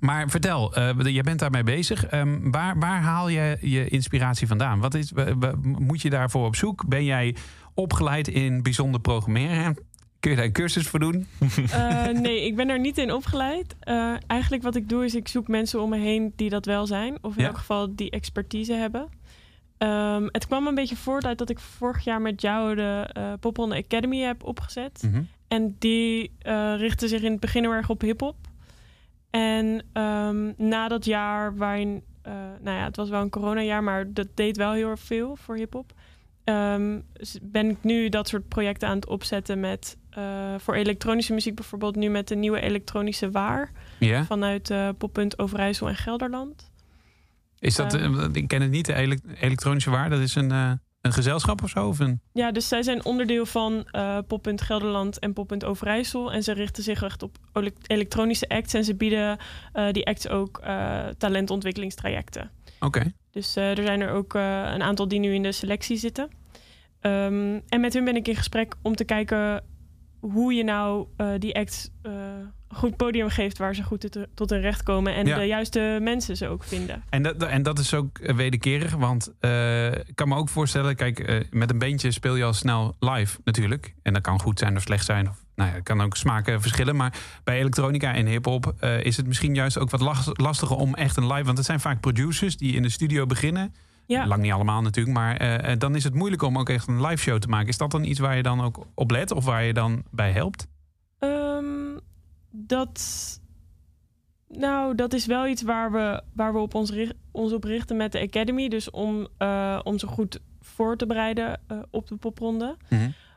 maar 0.00 0.30
vertel, 0.30 0.74
eh, 0.74 0.90
jij 1.04 1.22
bent 1.22 1.38
daarmee 1.38 1.62
bezig. 1.62 2.06
Ehm, 2.06 2.50
waar, 2.50 2.78
waar 2.78 3.00
haal 3.02 3.28
je 3.28 3.58
je 3.60 3.88
inspiratie 3.88 4.46
vandaan? 4.46 4.80
Wat 4.80 4.94
is, 4.94 5.12
moet 5.60 6.02
je 6.02 6.10
daarvoor 6.10 6.46
op 6.46 6.56
zoek? 6.56 6.88
Ben 6.88 7.04
jij 7.04 7.36
opgeleid 7.74 8.28
in 8.28 8.62
bijzonder 8.62 9.00
programmeren? 9.00 9.76
Kun 10.20 10.30
je 10.30 10.36
daar 10.36 10.46
een 10.48 10.52
cursus 10.52 10.86
voor 10.86 10.98
doen? 11.00 11.26
Eh, 11.70 12.06
nee, 12.22 12.46
ik 12.46 12.56
ben 12.56 12.68
er 12.68 12.80
niet 12.80 12.98
in 12.98 13.12
opgeleid. 13.12 13.76
Eh, 13.80 14.14
eigenlijk 14.26 14.62
wat 14.62 14.76
ik 14.76 14.88
doe 14.88 15.04
is 15.04 15.14
ik 15.14 15.28
zoek 15.28 15.48
mensen 15.48 15.82
om 15.82 15.90
me 15.90 15.98
heen 15.98 16.32
die 16.36 16.50
dat 16.50 16.64
wel 16.66 16.86
zijn. 16.86 17.18
Of 17.20 17.36
in 17.36 17.42
Ja. 17.42 17.48
elk 17.48 17.58
geval 17.58 17.94
die 17.94 18.10
expertise 18.10 18.72
hebben. 18.72 19.08
Ehm, 19.78 20.26
het 20.30 20.46
kwam 20.46 20.66
een 20.66 20.74
beetje 20.74 20.96
voort 20.96 21.24
uit 21.26 21.38
dat 21.38 21.50
ik 21.50 21.58
vorig 21.58 22.04
jaar 22.04 22.20
met 22.20 22.40
jou 22.40 22.74
de 22.74 23.10
eh 23.12 23.32
Popronde 23.40 23.76
Academy 23.76 24.18
heb 24.18 24.44
opgezet. 24.44 25.02
Mhm. 25.02 25.22
En 25.48 25.76
die 25.78 26.32
eh 26.38 26.74
richtte 26.76 27.08
zich 27.08 27.22
in 27.22 27.30
het 27.30 27.40
begin 27.40 27.62
heel 27.62 27.72
erg 27.72 27.90
op 27.90 28.00
hip-hop. 28.00 28.36
En 29.30 29.82
ehm, 29.92 30.52
na 30.56 30.88
dat 30.88 31.04
jaar, 31.04 31.56
waarin, 31.56 32.02
eh, 32.22 32.32
nou 32.60 32.76
ja, 32.76 32.84
het 32.84 32.96
was 32.96 33.08
wel 33.08 33.20
een 33.20 33.30
coronajaar, 33.30 33.82
maar 33.82 34.12
dat 34.12 34.26
deed 34.34 34.56
wel 34.56 34.72
heel 34.72 34.90
erg 34.90 35.00
veel 35.00 35.36
voor 35.36 35.56
hip-hop. 35.56 35.92
Ehm, 36.44 37.00
ben 37.42 37.70
ik 37.70 37.76
nu 37.82 38.08
dat 38.08 38.28
soort 38.28 38.48
projecten 38.48 38.88
aan 38.88 38.96
het 38.96 39.06
opzetten 39.06 39.60
met 39.60 39.96
voor 40.58 40.74
elektronische 40.74 41.32
muziek 41.32 41.54
bijvoorbeeld 41.54 41.96
nu 41.96 42.08
met 42.08 42.28
de 42.28 42.34
nieuwe 42.34 42.60
elektronische 42.60 43.30
waar 43.30 43.72
vanuit 44.26 44.70
eh 44.70 44.88
Poppunt 44.98 45.38
Overijssel 45.38 45.88
en 45.88 45.96
Gelderland. 45.96 46.70
Is 47.64 47.74
dat, 47.74 47.94
eh, 47.94 48.24
ik 48.32 48.48
ken 48.48 48.62
het 48.62 48.70
niet, 48.70 48.86
de 48.86 48.94
ele- 48.94 49.18
elektronische 49.40 49.90
waar. 49.90 50.10
Dat 50.10 50.20
is 50.20 50.34
een, 50.34 50.50
eh, 50.50 50.72
een 51.00 51.12
gezelschap 51.12 51.62
of 51.62 51.68
zo? 51.70 51.88
Of 51.88 51.98
een... 51.98 52.20
Ja, 52.32 52.52
dus 52.52 52.68
zij 52.68 52.82
zijn 52.82 53.04
onderdeel 53.04 53.46
van 53.46 53.84
eh 53.90 54.18
Poppunt 54.26 54.62
Gelderland 54.62 55.18
en 55.18 55.32
Poppunt 55.32 55.64
Overijssel. 55.64 56.32
En 56.32 56.42
ze 56.42 56.52
richten 56.52 56.82
zich 56.82 57.02
echt 57.02 57.22
op 57.22 57.36
ele- 57.52 57.72
elektronische 57.86 58.48
acts. 58.48 58.74
En 58.74 58.84
ze 58.84 58.94
bieden 58.94 59.38
die 59.92 60.06
acts 60.06 60.28
ook 60.28 60.62
talentontwikkelingstrajecten. 61.18 62.50
Oké. 62.80 63.12
Dus 63.30 63.56
er 63.56 63.82
zijn 63.82 64.00
er 64.00 64.10
ook 64.10 64.34
een 64.34 64.82
aantal 64.82 65.08
die 65.08 65.18
nu 65.18 65.34
in 65.34 65.42
de 65.42 65.52
selectie 65.52 65.96
zitten. 65.96 66.28
Ehm, 67.00 67.60
en 67.68 67.80
met 67.80 67.92
hun 67.92 68.04
ben 68.04 68.16
ik 68.16 68.28
in 68.28 68.36
gesprek 68.36 68.74
om 68.82 68.96
te 68.96 69.04
kijken 69.04 69.64
hoe 70.20 70.54
je 70.54 70.64
nou 70.64 71.06
die 71.38 71.54
acts 71.54 71.90
goed 72.74 72.96
podium 72.96 73.28
geeft 73.28 73.58
waar 73.58 73.74
ze 73.74 73.82
goed 73.82 74.18
tot, 74.34 74.50
hun 74.50 74.60
recht 74.60 74.82
komen. 74.82 75.14
En 75.14 75.26
Ja. 75.26 75.38
de 75.38 75.44
juiste 75.44 75.98
mensen 76.02 76.36
ze 76.36 76.48
ook 76.48 76.64
vinden. 76.64 77.02
En 77.10 77.22
dat, 77.22 77.42
en 77.42 77.62
dat 77.62 77.78
is 77.78 77.94
ook 77.94 78.18
eh, 78.18 78.34
wederkerig, 78.34 78.92
want 78.94 79.32
eh, 79.40 79.92
ik 79.92 80.14
kan 80.14 80.28
me 80.28 80.36
ook 80.36 80.48
voorstellen, 80.48 80.96
kijk, 80.96 81.18
eh, 81.18 81.40
met 81.50 81.70
een 81.70 81.78
beentje 81.78 82.10
speel 82.10 82.34
je 82.36 82.44
al 82.44 82.52
snel 82.52 82.96
live 82.98 83.38
natuurlijk. 83.44 83.94
En 84.02 84.12
dat 84.12 84.22
kan 84.22 84.40
goed 84.40 84.58
zijn 84.58 84.76
of 84.76 84.82
slecht 84.82 85.04
zijn. 85.04 85.28
Of, 85.28 85.44
nou 85.54 85.68
ja, 85.70 85.74
het 85.74 85.84
kan 85.84 86.00
ook 86.00 86.16
smaken 86.16 86.60
verschillen. 86.60 86.96
Maar 86.96 87.12
bij 87.44 87.58
elektronica 87.58 88.14
en 88.14 88.26
hip-hop 88.26 88.74
is 89.02 89.16
het 89.16 89.26
misschien 89.26 89.54
juist 89.54 89.78
ook 89.78 89.90
wat 89.90 90.00
las- 90.00 90.30
lastiger 90.32 90.76
om 90.76 90.94
echt 90.94 91.16
een 91.16 91.26
live. 91.32 91.44
Want 91.44 91.56
het 91.56 91.66
zijn 91.66 91.80
vaak 91.80 92.00
producers 92.00 92.56
die 92.56 92.74
in 92.74 92.82
de 92.82 92.88
studio 92.88 93.26
beginnen. 93.26 93.74
Ja. 94.06 94.26
Lang 94.26 94.42
niet 94.42 94.52
allemaal 94.52 94.82
natuurlijk, 94.82 95.16
maar 95.16 95.78
dan 95.78 95.94
is 95.94 96.04
het 96.04 96.14
moeilijk 96.14 96.42
om 96.42 96.58
ook 96.58 96.68
echt 96.68 96.88
een 96.88 97.00
live 97.06 97.22
show 97.22 97.38
te 97.38 97.48
maken. 97.48 97.68
Is 97.68 97.76
dat 97.76 97.90
dan 97.90 98.04
iets 98.04 98.18
waar 98.18 98.36
je 98.36 98.42
dan 98.42 98.60
ook 98.62 98.86
op 98.94 99.10
let 99.10 99.30
of 99.30 99.44
waar 99.44 99.64
je 99.64 99.72
dan 99.72 100.02
bij 100.10 100.30
helpt? 100.32 100.66
Ehm, 101.18 101.64
dat. 102.56 103.00
Nou, 104.48 104.94
dat 104.94 105.12
is 105.12 105.26
wel 105.26 105.46
iets 105.46 105.62
waar 105.62 105.92
we, 105.92 106.22
waar 106.32 106.52
we 106.52 106.58
op 106.58 106.74
ons, 106.74 106.90
richt- 106.90 107.14
ons 107.30 107.52
op 107.52 107.64
richten 107.64 107.96
met 107.96 108.12
de 108.12 108.20
Academy. 108.20 108.68
Dus 108.68 108.90
om, 108.90 109.26
eh, 109.38 109.80
om 109.84 109.98
zo 109.98 110.08
goed 110.08 110.40
voor 110.60 110.96
te 110.96 111.06
bereiden 111.06 111.60
eh, 111.66 111.78
op 111.90 112.06
de 112.08 112.16
popronde. 112.16 112.76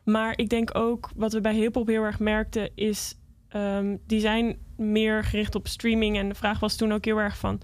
Maar 0.04 0.34
ik 0.38 0.50
denk 0.50 0.78
ook, 0.78 1.10
wat 1.16 1.34
we 1.34 1.42
bij 1.42 1.54
hip-hop 1.54 1.88
heel 1.88 2.04
erg 2.04 2.20
merkten, 2.20 2.70
is. 2.76 3.16
ehm, 3.48 3.96
die 4.08 4.20
zijn 4.20 4.58
meer 4.76 5.24
gericht 5.24 5.56
op 5.56 5.68
streaming. 5.68 6.18
En 6.18 6.30
de 6.30 6.36
vraag 6.36 6.60
was 6.60 6.76
toen 6.76 6.92
ook 6.94 7.06
heel 7.06 7.18
erg 7.18 7.38
van. 7.38 7.62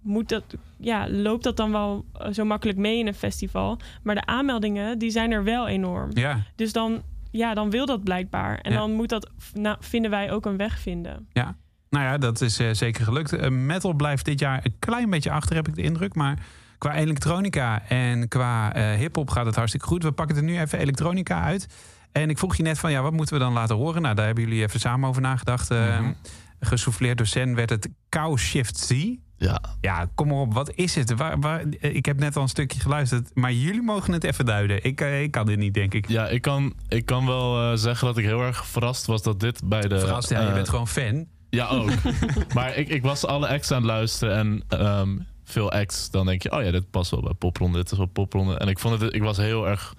moet 0.00 0.28
dat, 0.28 0.44
ja, 0.80 1.08
loopt 1.10 1.44
dat 1.44 1.56
dan 1.56 1.72
wel 1.72 2.04
eh, 2.12 2.32
zo 2.32 2.44
makkelijk 2.44 2.78
mee 2.78 2.98
in 2.98 3.06
een 3.06 3.14
festival. 3.14 3.78
Maar 4.02 4.14
de 4.14 4.26
aanmeldingen, 4.26 4.98
die 4.98 5.10
zijn 5.10 5.30
er 5.30 5.44
wel 5.44 5.66
enorm. 5.68 6.10
Ja, 6.12 6.38
Dus 6.56 6.72
dan, 6.72 7.02
ja, 7.36 7.54
dan 7.54 7.70
wil 7.70 7.86
dat 7.86 8.04
blijkbaar. 8.04 8.58
En 8.58 8.72
Ja. 8.72 8.78
dan 8.78 8.92
moet 8.92 9.08
dat, 9.08 9.30
nou, 9.52 9.76
vinden 9.80 10.10
wij 10.10 10.32
ook 10.32 10.46
een 10.46 10.56
weg 10.56 10.78
vinden. 10.80 11.26
ja. 11.32 11.56
Nou 11.90 12.06
ja, 12.06 12.18
dat 12.18 12.40
is 12.40 12.58
eh, 12.58 12.68
zeker 12.72 13.04
gelukt. 13.04 13.32
Eh, 13.32 13.50
metal 13.50 13.92
blijft 13.92 14.24
dit 14.24 14.38
jaar 14.40 14.60
een 14.64 14.74
klein 14.78 15.10
beetje 15.10 15.30
achter, 15.30 15.56
heb 15.56 15.68
ik 15.68 15.74
de 15.74 15.82
indruk. 15.82 16.14
Maar 16.14 16.38
qua 16.78 16.94
elektronica 16.94 17.82
en 17.88 18.28
qua 18.28 18.74
eh 18.74 18.92
hip-hop 18.98 19.30
gaat 19.30 19.46
het 19.46 19.54
hartstikke 19.54 19.86
goed. 19.86 20.02
We 20.02 20.12
pakken 20.12 20.36
er 20.36 20.42
nu 20.42 20.60
even 20.60 20.78
elektronica 20.78 21.42
uit. 21.42 21.66
En 22.12 22.30
ik 22.30 22.38
vroeg 22.38 22.56
je 22.56 22.62
net 22.62 22.78
van, 22.78 22.90
ja, 22.90 23.02
wat 23.02 23.12
moeten 23.12 23.34
we 23.34 23.40
dan 23.40 23.52
laten 23.52 23.76
horen? 23.76 24.02
Nou, 24.02 24.14
daar 24.14 24.26
hebben 24.26 24.44
jullie 24.44 24.62
even 24.62 24.80
samen 24.80 25.08
over 25.08 25.22
nagedacht. 25.22 25.70
Eh, 25.70 26.00
Mhm. 26.00 26.12
Gesouffleerd 26.60 27.16
door 27.18 27.26
Sen 27.26 27.54
werd 27.54 27.70
het 27.70 27.88
Cow 28.08 28.38
Shift 28.38 28.78
Z. 28.78 28.90
Ja, 29.36 29.60
Ja, 29.80 30.08
kom 30.14 30.28
maar 30.28 30.36
op. 30.36 30.54
Wat 30.54 30.72
is 30.74 30.94
het? 30.94 31.14
Waar, 31.14 31.40
waar, 31.40 31.64
eh, 31.80 31.94
ik 31.94 32.06
heb 32.06 32.18
net 32.18 32.36
al 32.36 32.42
een 32.42 32.48
stukje 32.48 32.80
geluisterd. 32.80 33.30
Maar 33.34 33.52
jullie 33.52 33.82
mogen 33.82 34.12
het 34.12 34.24
even 34.24 34.44
duiden. 34.44 34.84
Ik, 34.84 35.00
eh, 35.00 35.22
ik 35.22 35.30
kan 35.30 35.46
dit 35.46 35.58
niet, 35.58 35.74
denk 35.74 35.94
ik. 35.94 36.08
ja 36.08 36.28
ik, 36.28 36.42
kan, 36.42 36.74
ik 36.88 37.04
kan 37.06 37.26
wel 37.26 37.70
eh, 37.70 37.76
zeggen 37.76 38.06
dat 38.06 38.16
ik 38.16 38.24
heel 38.24 38.40
erg 38.40 38.66
verrast 38.66 39.06
was 39.06 39.22
dat 39.22 39.40
dit 39.40 39.60
bij 39.64 39.80
de... 39.80 39.98
Verrast, 39.98 40.30
ja, 40.30 40.46
je 40.46 40.52
bent 40.52 40.68
gewoon 40.68 40.88
fan. 40.88 41.26
Ja, 41.50 41.66
ook. 41.68 41.90
maar 42.54 42.76
ik, 42.76 42.88
ik 42.88 43.02
was 43.02 43.26
alle 43.26 43.48
acts 43.48 43.70
aan 43.70 43.76
het 43.76 43.86
luisteren 43.86 44.36
en 44.36 44.64
ehm, 44.68 45.18
veel 45.44 45.70
acts. 45.72 46.10
Dan 46.10 46.26
denk 46.26 46.42
je, 46.42 46.52
oh 46.52 46.62
ja, 46.62 46.70
dit 46.70 46.90
past 46.90 47.10
wel 47.10 47.20
bij 47.22 47.34
popronde. 47.34 47.78
Dit 47.78 47.92
is 47.92 47.98
wel 47.98 48.06
popronde. 48.06 48.58
En 48.58 48.68
ik, 48.68 48.78
vond 48.78 49.00
het, 49.00 49.14
ik 49.14 49.22
was 49.22 49.36
heel 49.36 49.68
erg 49.68 49.94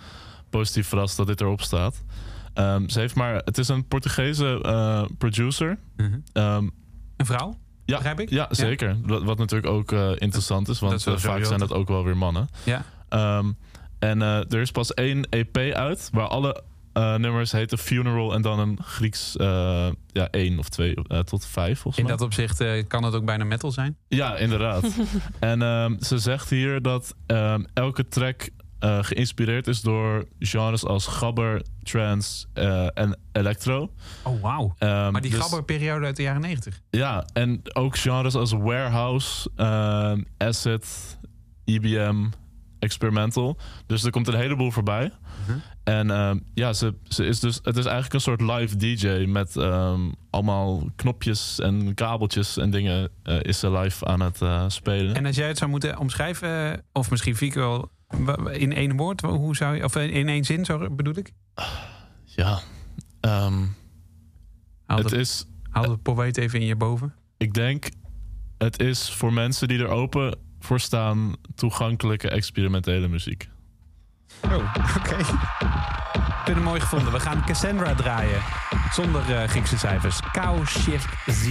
positief 0.49 0.87
verrast 0.87 1.17
dat 1.17 1.27
dit 1.27 1.41
erop 1.41 1.61
staat. 1.61 2.03
Ehm, 2.53 2.87
ze 2.87 2.99
heeft 2.99 3.15
maar, 3.15 3.35
het 3.35 3.57
is 3.57 3.67
een 3.67 3.87
Portugese 3.87 4.61
producer. 5.17 5.77
Ehm, 6.33 6.69
Een 7.17 7.25
vrouw? 7.25 7.57
Ja, 7.85 7.95
Begrijp 7.95 8.19
ik? 8.19 8.29
Ja, 8.29 8.47
zeker. 8.49 8.97
Wat, 9.03 9.23
wat 9.23 9.37
natuurlijk 9.37 9.73
ook 9.73 9.91
eh, 9.91 10.11
interessant 10.15 10.67
is, 10.67 10.79
want 10.79 11.07
eh, 11.07 11.17
vaak 11.17 11.45
zijn 11.45 11.59
dat 11.59 11.73
ook 11.73 11.87
wel 11.87 12.03
weer 12.03 12.17
mannen. 12.17 12.49
Ja. 12.63 12.85
Ehm, 13.09 13.51
en 13.99 14.21
eh, 14.21 14.51
er 14.51 14.61
is 14.61 14.71
pas 14.71 14.93
één 14.93 15.27
EP 15.29 15.57
uit, 15.57 16.09
waar 16.11 16.27
alle 16.27 16.63
eh, 16.93 17.15
nummers 17.15 17.51
heten 17.51 17.77
Funeral 17.77 18.33
en 18.33 18.41
dan 18.41 18.59
een 18.59 18.79
Grieks, 18.81 19.35
eh, 19.35 19.87
ja, 20.07 20.27
één 20.31 20.59
of 20.59 20.69
twee 20.69 20.95
tot 21.23 21.45
vijf 21.45 21.79
volgens 21.79 22.03
In 22.03 22.09
dat 22.09 22.21
opzicht 22.21 22.87
kan 22.87 23.03
het 23.03 23.13
ook 23.13 23.25
bijna 23.25 23.43
metal 23.43 23.71
zijn. 23.71 23.97
Ja, 24.07 24.35
inderdaad. 24.37 24.87
en 25.39 25.61
ehm, 25.61 25.99
ze 25.99 26.17
zegt 26.17 26.49
hier 26.49 26.81
dat 26.81 27.15
ehm, 27.25 27.63
elke 27.73 28.07
track 28.07 28.49
eh, 28.85 28.97
geïnspireerd 29.03 29.67
is 29.67 29.81
door 29.81 30.25
genres 30.39 30.85
als 30.85 31.07
gabber, 31.07 31.61
trance 31.83 32.45
eh, 32.53 32.87
en 32.93 33.19
electro. 33.31 33.91
Oh, 34.23 34.41
wauw. 34.41 34.75
Ehm, 34.77 35.11
Maar 35.11 35.21
die 35.21 35.31
dus- 35.31 35.39
gabberperiode 35.39 36.05
uit 36.05 36.15
de 36.15 36.23
jaren 36.23 36.41
negentig. 36.41 36.81
Ja, 36.89 37.25
en 37.33 37.61
ook 37.75 37.97
genres 37.97 38.35
als 38.35 38.51
warehouse, 38.51 39.49
ehm, 39.55 40.21
acid, 40.37 41.17
EBM, 41.65 42.25
experimental. 42.79 43.57
Dus 43.85 44.03
er 44.03 44.11
komt 44.11 44.27
een 44.27 44.35
heleboel 44.35 44.71
voorbij. 44.71 45.11
Mhm. 45.47 45.57
En 45.83 46.11
ehm, 46.11 46.39
ja, 46.53 46.73
ze, 46.73 46.93
ze 47.03 47.25
is 47.25 47.39
dus, 47.39 47.59
het 47.63 47.77
is 47.77 47.85
eigenlijk 47.85 48.13
een 48.13 48.19
soort 48.21 48.41
live 48.41 48.75
DJ 48.77 49.25
met 49.27 49.57
allemaal 50.29 50.89
knopjes 50.95 51.59
en 51.59 51.93
kabeltjes 51.93 52.57
en 52.57 52.69
dingen 52.69 53.09
eh, 53.23 53.37
is 53.41 53.59
ze 53.59 53.71
live 53.71 54.05
aan 54.05 54.19
het 54.21 54.39
spelen. 54.73 55.15
En 55.15 55.25
als 55.25 55.35
jij 55.35 55.47
het 55.47 55.57
zou 55.57 55.69
moeten 55.69 55.97
omschrijven, 55.99 56.83
of 56.93 57.09
misschien 57.11 57.53
wa- 57.53 57.85
in 58.51 58.73
één 58.73 58.95
woord, 58.97 59.21
hoe 59.21 59.55
zou 59.55 59.75
je, 59.75 59.83
of 59.83 59.95
in 59.95 60.27
één 60.29 60.43
zin, 60.43 60.65
zo 60.65 60.89
bedoel 60.89 61.17
ik? 61.17 61.31
Ja, 62.23 62.59
ehm, 63.21 63.63
Haal, 64.85 64.97
het 64.97 65.09
de, 65.09 65.17
is, 65.17 65.45
haal 65.69 65.87
de 65.87 65.97
poëet 65.97 66.37
even 66.37 66.59
in 66.59 66.65
je 66.65 66.75
boven. 66.75 67.13
ik 67.37 67.53
denk, 67.53 67.89
het 68.57 68.79
is 68.79 69.09
voor 69.11 69.33
mensen 69.33 69.67
die 69.67 69.79
er 69.79 69.87
open 69.87 70.37
voor 70.59 70.79
staan 70.79 71.35
toegankelijke 71.55 72.29
experimentele 72.29 73.07
muziek. 73.07 73.49
Oh, 74.43 74.75
oké. 74.97 75.15
Ik 75.15 76.51
vind 76.51 76.57
het 76.57 76.65
mooi 76.65 76.79
gevonden. 76.81 77.11
We 77.13 77.19
gaan 77.19 77.45
Cassandra 77.45 77.95
draaien. 77.95 78.41
Zonder 78.91 79.35
eh, 79.35 79.47
Griekse 79.49 79.77
cijfers. 79.77 80.19
Cow 80.31 80.65
Shift 80.67 81.07
Z. 81.27 81.47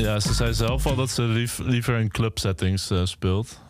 Ja, 0.00 0.20
ze 0.20 0.34
zei 0.34 0.54
zelf 0.54 0.86
al 0.86 0.94
dat 0.94 1.10
ze 1.10 1.22
lief- 1.22 1.58
liever 1.58 1.98
in 1.98 2.08
clubsettings 2.08 2.90
eh, 2.90 3.00
speelt. 3.04 3.60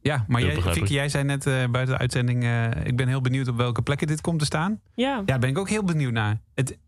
Ja, 0.00 0.24
maar 0.28 0.42
jij, 0.42 0.56
jij 0.84 1.08
zei 1.08 1.24
net 1.24 1.46
eh, 1.46 1.52
buiten 1.52 1.94
de 1.94 2.00
uitzending... 2.00 2.44
eh, 2.44 2.64
ik 2.84 2.96
ben 2.96 3.08
heel 3.08 3.20
benieuwd 3.20 3.48
op 3.48 3.56
welke 3.56 3.82
plekken 3.82 4.06
dit 4.06 4.20
komt 4.20 4.38
te 4.38 4.44
staan. 4.44 4.80
Ja, 4.94 5.08
Ja, 5.16 5.22
daar 5.22 5.38
ben 5.38 5.48
ik 5.50 5.58
ook 5.58 5.68
heel 5.68 5.84
benieuwd 5.84 6.12
naar. 6.12 6.40
Het, 6.54 6.78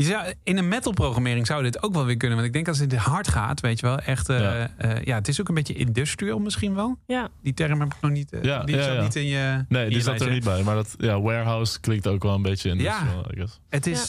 je 0.00 0.06
zou, 0.06 0.32
in 0.42 0.58
een 0.58 0.68
metal-programmering 0.68 1.46
zou 1.46 1.62
dit 1.62 1.82
ook 1.82 1.94
wel 1.94 2.04
weer 2.04 2.16
kunnen. 2.16 2.36
Want 2.36 2.48
ik 2.48 2.54
denk 2.54 2.68
als 2.68 2.78
het 2.78 2.94
hard 2.96 3.28
gaat, 3.28 3.60
weet 3.60 3.80
je 3.80 3.86
wel, 3.86 3.98
echt... 3.98 4.28
eh, 4.28 4.38
Ja. 4.40 4.70
eh, 4.76 5.02
ja, 5.04 5.14
het 5.14 5.28
is 5.28 5.40
ook 5.40 5.48
een 5.48 5.54
beetje 5.54 5.74
industrial 5.74 6.38
misschien 6.38 6.74
wel. 6.74 6.98
ja. 7.06 7.28
Die 7.42 7.54
term 7.54 7.80
heb 7.80 7.94
ik 7.94 8.00
nog 8.00 8.10
niet... 8.10 8.32
eh, 8.32 8.42
Ja, 8.42 8.62
die 8.64 8.76
ja, 8.76 8.82
zat 8.82 8.94
ja. 8.94 9.02
niet 9.02 9.16
in 9.16 9.26
je 9.26 9.64
Nee, 9.68 9.82
in 9.82 9.88
die 9.88 9.98
je 9.98 10.04
zat 10.04 10.20
er 10.20 10.30
niet 10.30 10.44
bij. 10.44 10.62
Maar 10.62 10.74
dat, 10.74 10.94
ja, 10.98 11.20
warehouse 11.20 11.80
klinkt 11.80 12.06
ook 12.06 12.22
wel 12.22 12.34
een 12.34 12.42
beetje 12.42 12.70
industrial, 12.70 13.24
I 13.32 13.36
guess. 13.36 13.60
Het 13.68 13.86
is, 13.86 14.08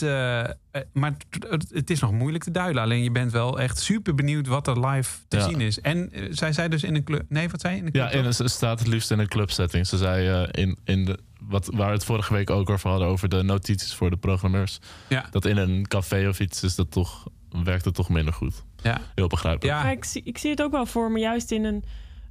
maar 0.92 1.12
het, 1.48 1.70
het 1.72 1.90
is 1.90 2.00
nog 2.00 2.12
moeilijk 2.12 2.44
te 2.44 2.50
duiden. 2.50 2.82
Alleen 2.82 3.02
je 3.02 3.10
bent 3.10 3.32
wel 3.32 3.60
echt 3.60 3.78
super 3.78 4.14
benieuwd 4.14 4.46
wat 4.46 4.66
er 4.66 4.86
live 4.86 5.18
te 5.28 5.36
Ja. 5.36 5.48
zien 5.48 5.60
is. 5.60 5.80
En 5.80 6.10
zij 6.30 6.52
zei 6.52 6.68
dus 6.68 6.82
in 6.82 6.94
een 6.94 7.04
club... 7.04 7.22
Nee, 7.28 7.48
wat 7.48 7.60
zei 7.60 7.72
je? 7.74 7.78
In 7.80 7.86
een 7.86 7.92
club 7.92 8.10
Ja, 8.12 8.18
in, 8.18 8.24
een- 8.24 8.34
ze 8.34 8.48
staat 8.48 8.78
het 8.78 8.88
liefst 8.88 9.10
in 9.10 9.18
een 9.18 9.28
clubsetting. 9.28 9.86
Ze 9.86 9.96
zei 9.96 10.28
eh, 10.28 10.62
in, 10.62 10.78
in 10.84 11.04
de, 11.04 11.18
wat, 11.48 11.68
waar 11.74 11.86
we 11.86 11.92
het 11.92 12.04
vorige 12.04 12.32
week 12.32 12.50
ook 12.50 12.70
over 12.70 12.90
hadden, 12.90 13.08
over 13.08 13.28
de 13.28 13.42
notities 13.42 13.94
voor 13.94 14.10
de 14.10 14.16
programmeurs. 14.16 14.78
Ja. 15.08 15.26
Dat 15.30 15.44
in 15.44 15.56
een 15.56 15.88
café 15.88 16.28
of 16.28 16.40
iets 16.40 16.62
is 16.62 16.74
dat 16.74 16.90
toch, 16.90 17.26
werkt 17.64 17.84
het 17.84 17.94
toch 17.94 18.08
minder 18.08 18.34
goed. 18.34 18.64
Ja. 18.82 19.00
Heel 19.14 19.26
begrijpelijk. 19.26 19.76
Ja. 19.82 19.90
Ik, 19.90 20.04
zie, 20.04 20.22
ik 20.24 20.38
zie 20.38 20.50
het 20.50 20.62
ook 20.62 20.72
wel 20.72 20.86
voor 20.86 21.10
me, 21.10 21.18
juist 21.18 21.50
in 21.50 21.64
een, 21.64 21.84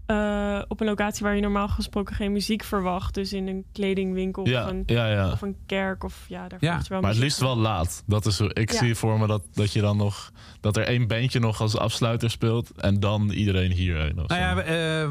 eh, 0.06 0.62
op 0.67 0.80
een 0.80 0.86
locatie 0.88 1.24
waar 1.26 1.36
je 1.36 1.41
normaal 1.41 1.67
gesproken 1.67 2.15
geen 2.15 2.32
muziek 2.32 2.63
verwacht. 2.63 3.13
Dus 3.13 3.34
in 3.34 3.47
een 3.47 3.65
kledingwinkel 3.71 4.47
Ja, 4.47 4.63
of, 4.63 4.69
een, 4.71 4.84
ja, 4.86 5.12
ja. 5.12 5.32
of 5.32 5.41
een 5.41 5.56
kerk. 5.65 6.04
Of, 6.04 6.26
ja, 6.28 6.47
daar 6.47 6.60
Ja, 6.62 6.65
verwacht 6.67 6.84
je 6.84 6.89
wel 6.93 7.02
Maar 7.02 7.12
het 7.12 7.19
liefst 7.19 7.39
wel 7.39 7.58
laat. 7.58 8.04
Dat 8.08 8.26
is, 8.26 8.39
hoe- 8.39 8.54
ik 8.54 8.71
Ja. 8.71 8.78
zie 8.78 8.95
voor 8.95 9.19
me 9.19 9.28
dat, 9.28 9.43
dat 9.54 9.74
je 9.74 9.82
dan 9.82 9.97
nog 9.97 10.32
dat 10.60 10.78
er 10.78 10.84
één 10.88 11.08
bandje 11.08 11.39
nog 11.39 11.62
als 11.62 11.78
afsluiter 11.78 12.30
speelt 12.30 12.71
en 12.71 13.00
dan 13.00 13.30
iedereen 13.30 13.71
hierheen. 13.71 14.19
of 14.19 14.28
Nou 14.28 14.41
zo. 14.41 14.62
ja, 14.62 14.62
eh, 15.04 15.10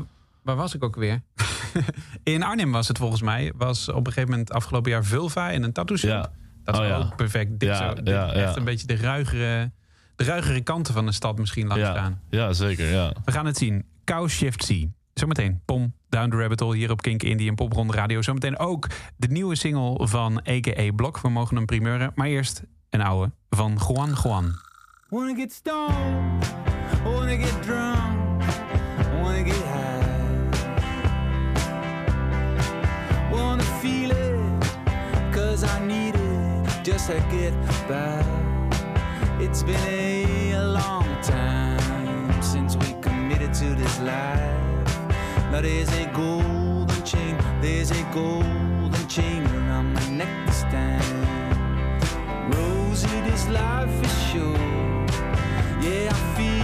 waar 0.51 0.59
was 0.59 0.75
ik 0.75 0.85
ook 0.85 0.97
weer? 0.97 1.23
in 2.23 2.43
Arnhem 2.43 2.73
was 2.73 2.89
het 2.89 2.99
volgens 2.99 3.23
mij. 3.23 3.53
Was 3.57 3.89
op 3.89 4.07
een 4.07 4.13
gegeven 4.13 4.31
moment 4.31 4.53
afgelopen 4.53 4.91
jaar 4.91 5.05
Vulva 5.05 5.51
in 5.51 5.63
een 5.63 5.73
tattoo 5.73 5.97
shop. 5.97 6.11
Ja. 6.11 6.31
Dat 6.65 6.75
is 6.75 6.81
Oh, 6.81 6.87
ja. 6.87 6.97
ook 6.97 7.17
perfect. 7.17 7.61
Dit 7.61 7.69
Ja, 7.69 7.77
zo, 7.89 7.95
dit 7.95 8.07
ja, 8.09 8.33
echt 8.33 8.55
ja. 8.55 8.57
een 8.57 8.65
beetje 8.65 8.87
de 8.87 8.97
ruigere, 8.97 9.73
de 10.17 10.25
ruigere 10.25 10.61
kanten 10.61 10.95
van 10.95 11.07
de 11.07 11.13
stad 11.13 11.39
misschien 11.39 11.67
langs 11.67 11.83
ja, 11.83 11.95
gaan. 11.95 12.21
ja, 12.31 12.53
zeker. 12.53 12.91
Ja. 12.91 13.13
We 13.25 13.33
gaan 13.33 13.47
het 13.47 13.57
zien. 13.57 13.85
Cow 14.05 14.29
Shift 14.29 14.67
C. 14.67 14.87
Zometeen 15.15 15.61
Pom, 15.65 15.95
Down 16.09 16.31
the 16.31 16.37
Rabbit 16.37 16.61
Hole 16.61 16.77
hier 16.77 16.91
op 16.91 17.03
Kink 17.03 17.23
Indie 17.23 17.49
en 17.49 17.55
Popronde 17.55 17.93
Radio. 17.93 18.23
Zometeen 18.23 18.59
ook 18.59 18.87
de 19.17 19.27
nieuwe 19.27 19.55
single 19.57 20.07
van 20.09 20.39
A.K.A. 20.49 20.93
Blok. 20.97 21.21
We 21.21 21.29
mogen 21.29 21.57
hem 21.57 21.67
primeuren. 21.67 22.13
Maar 22.15 22.27
eerst 22.27 22.63
een 22.91 23.01
oude 23.01 23.33
van 23.51 23.79
Juan 23.89 24.17
Juan. 24.23 24.55
Wanna 25.09 25.35
get 25.35 25.53
stoned, 25.53 26.55
wanna 27.05 27.37
get 27.37 27.63
drunk, 27.63 28.43
wanna 29.23 29.43
get 29.45 29.55
high. 29.55 30.00
Just 36.83 37.09
to 37.09 37.21
get 37.31 37.53
by. 37.89 38.25
It's 39.39 39.63
been 39.63 40.55
a 40.55 40.65
long 40.65 41.05
time 41.23 42.43
since 42.43 42.77
we 42.77 42.95
committed 43.03 43.53
to 43.55 43.75
this 43.75 44.01
life. 44.01 45.11
Now 45.51 45.61
there's 45.61 45.93
a 45.93 46.07
golden 46.15 47.05
chain, 47.05 47.37
there's 47.61 47.91
a 47.91 48.03
golden 48.15 49.09
chain 49.09 49.45
around 49.47 49.93
my 49.95 50.09
neck 50.11 50.47
this 50.47 50.63
time. 50.63 52.51
Rosie, 52.51 53.21
this 53.23 53.49
life 53.49 53.91
is 54.05 54.23
short. 54.31 54.61
Yeah, 55.83 56.13
I 56.13 56.37
feel 56.37 56.60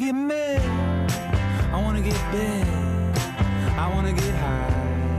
get 0.00 0.14
mad, 0.14 1.12
I 1.74 1.82
wanna 1.82 2.00
get 2.00 2.14
bad, 2.32 3.18
I 3.78 3.86
wanna 3.94 4.14
get 4.14 4.34
high. 4.36 5.18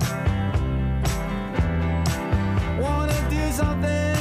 Wanna 2.82 3.30
do 3.30 3.52
something 3.52 4.18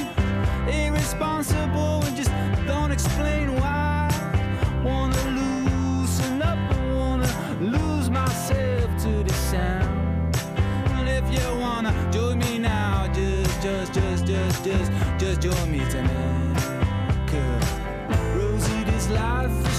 irresponsible 0.68 2.04
and 2.04 2.14
just 2.14 2.30
don't 2.66 2.92
explain 2.92 3.56
why. 3.58 4.10
Wanna 4.84 5.22
loosen 5.38 6.42
up, 6.42 6.58
wanna 6.92 7.30
lose 7.62 8.10
myself 8.10 8.90
to 9.04 9.12
the 9.24 9.32
sound. 9.32 10.36
And 10.96 11.08
if 11.08 11.24
you 11.32 11.58
wanna 11.58 11.94
join 12.12 12.38
me 12.38 12.58
now, 12.58 13.10
just, 13.14 13.62
just, 13.62 13.94
just, 13.94 14.26
just, 14.26 14.62
just, 14.62 14.92
just 15.18 15.40
join 15.40 15.72
me 15.72 15.80
tonight. 15.88 16.58
Cause 17.30 17.70
Rosie, 18.36 18.84
this 18.84 19.08
life 19.08 19.69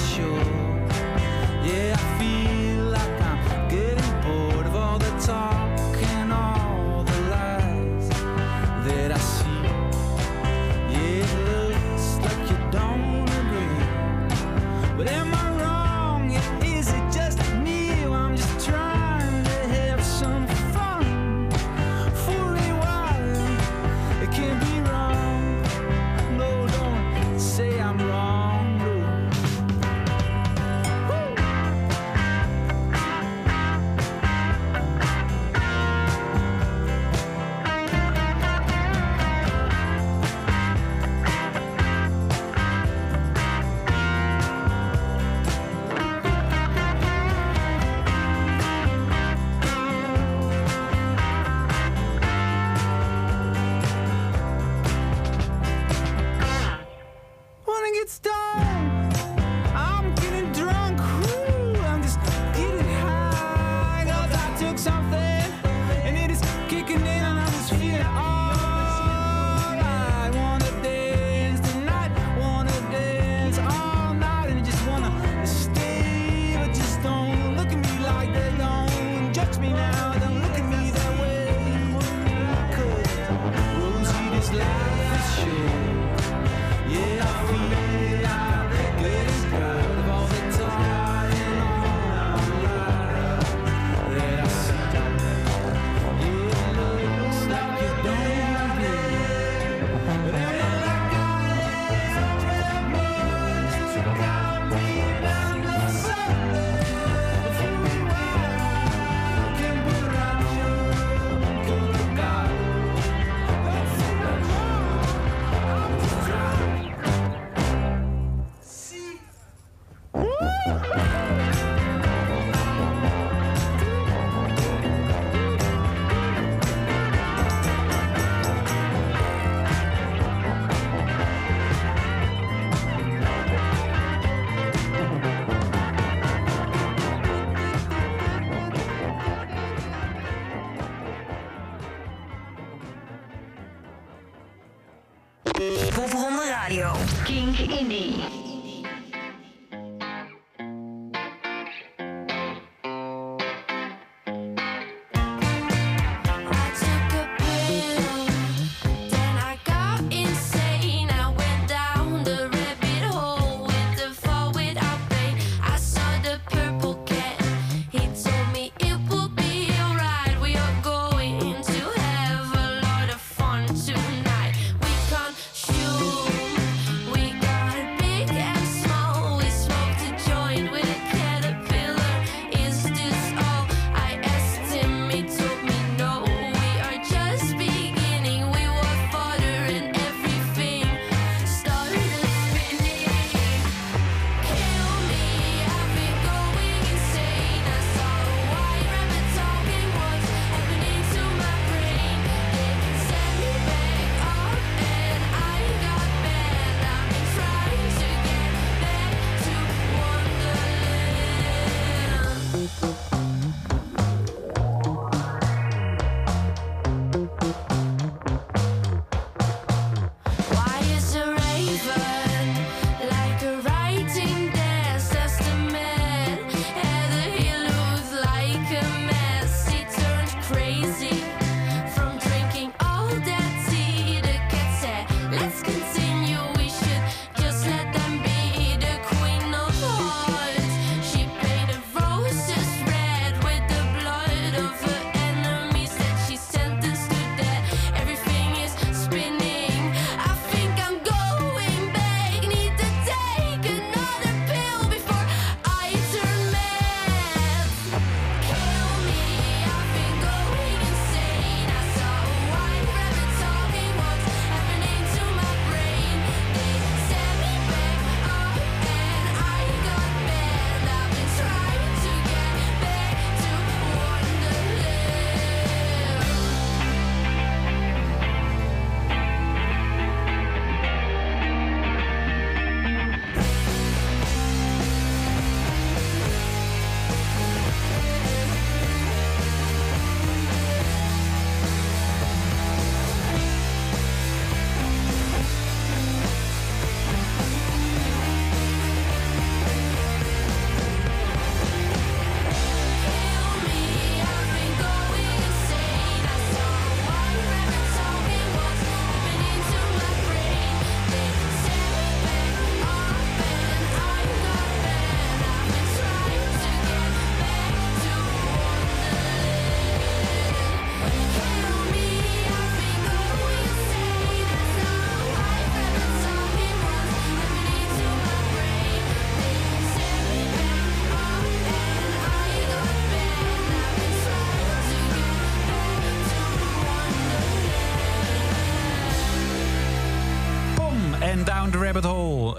Radio. 147.41 147.53
Kink 147.53 147.71
Indie. 147.71 148.50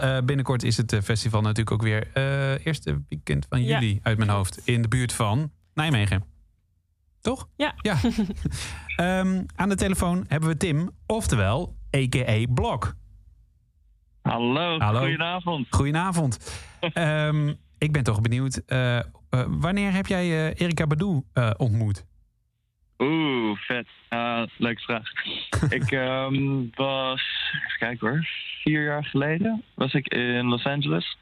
Eh, 0.02 0.18
binnenkort 0.24 0.62
is 0.62 0.76
het 0.76 0.92
eh, 0.92 1.00
festival 1.00 1.40
natuurlijk 1.40 1.70
ook 1.70 1.82
weer. 1.82 2.10
eh 2.12 2.66
eerste 2.66 3.02
weekend 3.08 3.46
van 3.48 3.62
Ja. 3.62 3.80
juli 3.80 4.00
uit 4.02 4.18
mijn 4.18 4.30
hoofd. 4.30 4.60
In 4.64 4.82
de 4.82 4.88
buurt 4.88 5.12
van 5.12 5.50
Nijmegen. 5.74 6.24
Toch? 7.20 7.48
Ja. 7.56 7.74
Ja. 7.76 7.96
Ehm, 8.96 9.42
aan 9.54 9.68
de 9.68 9.74
telefoon 9.74 10.24
hebben 10.28 10.48
we 10.48 10.56
Tim, 10.56 10.90
oftewel 11.06 11.76
a.k.a. 11.96 12.44
Blok. 12.54 12.94
Hallo, 14.22 14.78
Hallo. 14.78 14.98
goedenavond. 15.00 15.66
Goedenavond. 15.70 16.38
Ehm, 16.80 17.52
ik 17.78 17.92
ben 17.92 18.02
toch 18.02 18.20
benieuwd. 18.20 18.62
wanneer 19.48 19.92
heb 19.92 20.06
jij 20.06 20.24
eh, 20.52 20.60
Erika 20.66 20.86
Badu 20.86 21.22
eh, 21.32 21.50
ontmoet? 21.56 22.04
Oeh, 23.02 23.56
vet. 23.56 23.86
Ah, 24.08 24.46
leuke 24.56 24.80
vraag. 24.80 25.10
ik 25.78 25.90
ehm, 25.90 26.64
was, 26.74 27.22
even 27.66 27.78
kijken 27.78 28.08
hoor, 28.08 28.26
vier 28.62 28.84
jaar 28.84 29.04
geleden 29.04 29.62
was 29.74 29.92
ik 29.92 30.08
in 30.08 30.46
Los 30.46 30.64
Angeles. 30.64 31.16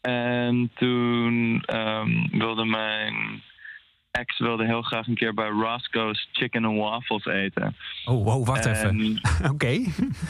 En 0.00 0.70
toen 0.74 1.62
ehm, 1.66 2.38
wilde 2.38 2.64
mijn 2.64 3.42
ex 4.10 4.38
wilde 4.38 4.64
heel 4.64 4.82
graag 4.82 5.06
een 5.06 5.14
keer 5.14 5.34
bij 5.34 5.48
Roscoe's 5.48 6.28
Chicken 6.32 6.64
and 6.64 6.78
Waffles 6.78 7.24
eten. 7.24 7.76
Oh, 8.04 8.24
wow, 8.24 8.46
wacht 8.46 8.66
En 8.66 8.72
even. 8.72 9.20
Oké. 9.52 9.78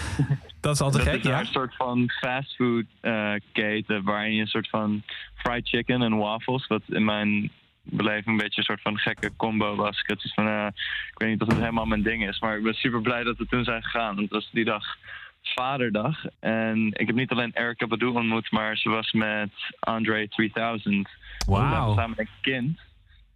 dat 0.60 0.74
is 0.74 0.80
altijd 0.80 1.04
dat 1.04 1.14
gek, 1.14 1.24
is 1.24 1.30
ja? 1.30 1.40
een 1.40 1.46
soort 1.46 1.76
van 1.76 2.10
fastfood 2.10 2.84
eh 3.00 3.34
keten 3.52 4.02
waarin 4.04 4.34
je 4.34 4.40
een 4.40 4.46
soort 4.46 4.68
van 4.68 5.02
fried 5.34 5.68
chicken 5.68 6.02
en 6.02 6.16
waffles, 6.16 6.66
wat 6.66 6.82
in 6.86 7.04
mijn 7.04 7.50
beleving 7.90 8.26
een 8.26 8.36
beetje 8.36 8.60
een 8.60 8.66
soort 8.66 8.82
van 8.82 8.98
gekke 8.98 9.36
combo 9.36 9.76
was. 9.76 10.00
Ik 10.00 10.08
had 10.08 10.20
zoiets 10.20 10.34
van, 10.34 10.48
eh, 10.48 10.66
ik 11.10 11.18
weet 11.18 11.28
niet 11.28 11.42
of 11.42 11.48
het 11.48 11.58
helemaal 11.58 11.86
mijn 11.86 12.02
ding 12.02 12.28
is, 12.28 12.40
maar 12.40 12.56
ik 12.56 12.62
ben 12.62 12.74
super 12.74 13.00
blij 13.00 13.22
dat 13.22 13.36
we 13.36 13.46
toen 13.46 13.64
zijn 13.64 13.82
gegaan. 13.82 14.14
Want 14.14 14.18
het 14.18 14.30
was 14.30 14.50
die 14.52 14.64
dag 14.64 14.96
vaderdag 15.42 16.24
en 16.40 16.86
ik 16.92 17.06
heb 17.06 17.16
niet 17.16 17.30
alleen 17.30 17.52
Erica 17.52 17.86
Badu 17.86 18.06
ontmoet, 18.06 18.50
maar 18.50 18.76
ze 18.76 18.88
was 18.88 19.12
met 19.12 19.50
Andre 19.80 20.28
3000. 20.28 21.08
Wauw. 21.46 21.94
Samen 21.94 22.20
een 22.20 22.28
kind. 22.40 22.80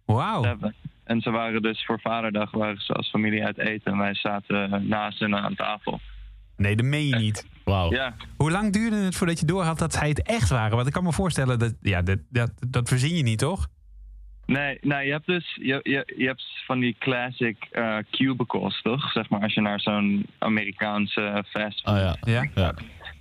Wauw. 0.05 0.57
En 1.03 1.21
ze 1.21 1.31
waren 1.31 1.61
dus 1.61 1.85
voor 1.85 1.99
vaderdag 1.99 2.51
waren 2.51 2.81
ze 2.81 2.93
als 2.93 3.09
familie 3.09 3.45
uit 3.45 3.57
eten 3.57 3.91
en 3.91 3.97
wij 3.97 4.15
zaten 4.15 4.87
naast 4.87 5.19
hen 5.19 5.35
aan 5.35 5.55
tafel. 5.55 5.99
Nee, 6.57 6.75
dat 6.75 6.85
meen 6.85 7.07
je 7.07 7.15
niet. 7.15 7.47
Wauw. 7.63 7.91
Ja. 7.91 8.15
Hoe 8.37 8.51
lang 8.51 8.73
duurde 8.73 8.95
het 8.95 9.15
voordat 9.15 9.39
je 9.39 9.45
doorhad 9.45 9.79
dat 9.79 9.93
zij 9.93 10.09
het 10.09 10.21
echt 10.21 10.49
waren? 10.49 10.75
Want 10.75 10.87
ik 10.87 10.93
kan 10.93 11.03
me 11.03 11.13
voorstellen 11.13 11.59
dat, 11.59 11.73
ja, 11.81 12.01
dat, 12.01 12.19
dat, 12.29 12.51
dat 12.69 12.89
verzin 12.89 13.15
je 13.15 13.23
niet, 13.23 13.39
toch? 13.39 13.67
Nee, 14.51 14.77
nee, 14.81 15.05
je 15.05 15.11
hebt 15.11 15.25
dus 15.25 15.55
je, 15.55 15.79
je, 15.83 16.13
je 16.15 16.25
hebt 16.25 16.43
van 16.65 16.79
die 16.79 16.95
classic 16.99 17.67
eh, 17.71 17.97
cubicles, 18.11 18.81
toch? 18.81 19.11
Zeg 19.11 19.29
maar 19.29 19.41
als 19.41 19.53
je 19.53 19.61
naar 19.61 19.79
zo'n 19.79 20.25
Amerikaanse 20.37 21.43
fast 21.49 21.81
food. 21.81 21.95
Oh 21.95 22.01
ja. 22.01 22.15
Ja. 22.31 22.49
ja. 22.55 22.73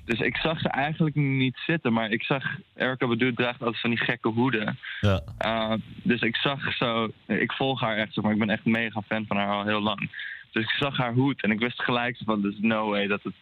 Dus 0.04 0.20
ik 0.20 0.36
zag 0.36 0.60
ze 0.60 0.68
eigenlijk 0.68 1.16
niet 1.16 1.58
zitten, 1.66 1.92
maar 1.92 2.10
ik 2.10 2.22
zag 2.22 2.44
Erica 2.74 3.06
Badu 3.06 3.34
draagt 3.34 3.60
altijd 3.60 3.80
van 3.80 3.90
die 3.90 3.98
gekke 3.98 4.28
hoeden. 4.28 4.78
ja. 5.00 5.22
Uh, 5.46 5.74
dus 6.02 6.20
ik 6.20 6.36
zag 6.36 6.72
zo, 6.76 7.08
ik 7.26 7.52
volg 7.52 7.80
haar 7.80 7.96
echt, 7.96 8.14
zeg 8.14 8.24
maar 8.24 8.32
ik 8.32 8.38
ben 8.38 8.50
echt 8.50 8.64
mega 8.64 9.02
fan 9.06 9.26
van 9.26 9.36
haar 9.36 9.48
al 9.48 9.64
heel 9.64 9.80
lang. 9.80 10.10
Dus 10.52 10.64
ik 10.64 10.70
zag 10.70 10.96
haar 10.96 11.12
hoed 11.12 11.42
en 11.42 11.50
ik 11.50 11.58
wist 11.58 11.82
gelijk 11.82 12.16
van, 12.24 12.40
there's 12.40 12.58
no 12.60 12.88
way 12.88 13.06
dat 13.06 13.22
het 13.22 13.34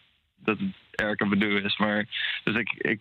dat 0.44 0.58
het 0.58 0.68
Erika 0.90 1.28
Badu 1.28 1.62
is. 1.62 1.76
Maar, 1.78 2.06
dus 2.44 2.54
ik, 2.54 2.72
ik, 2.72 3.00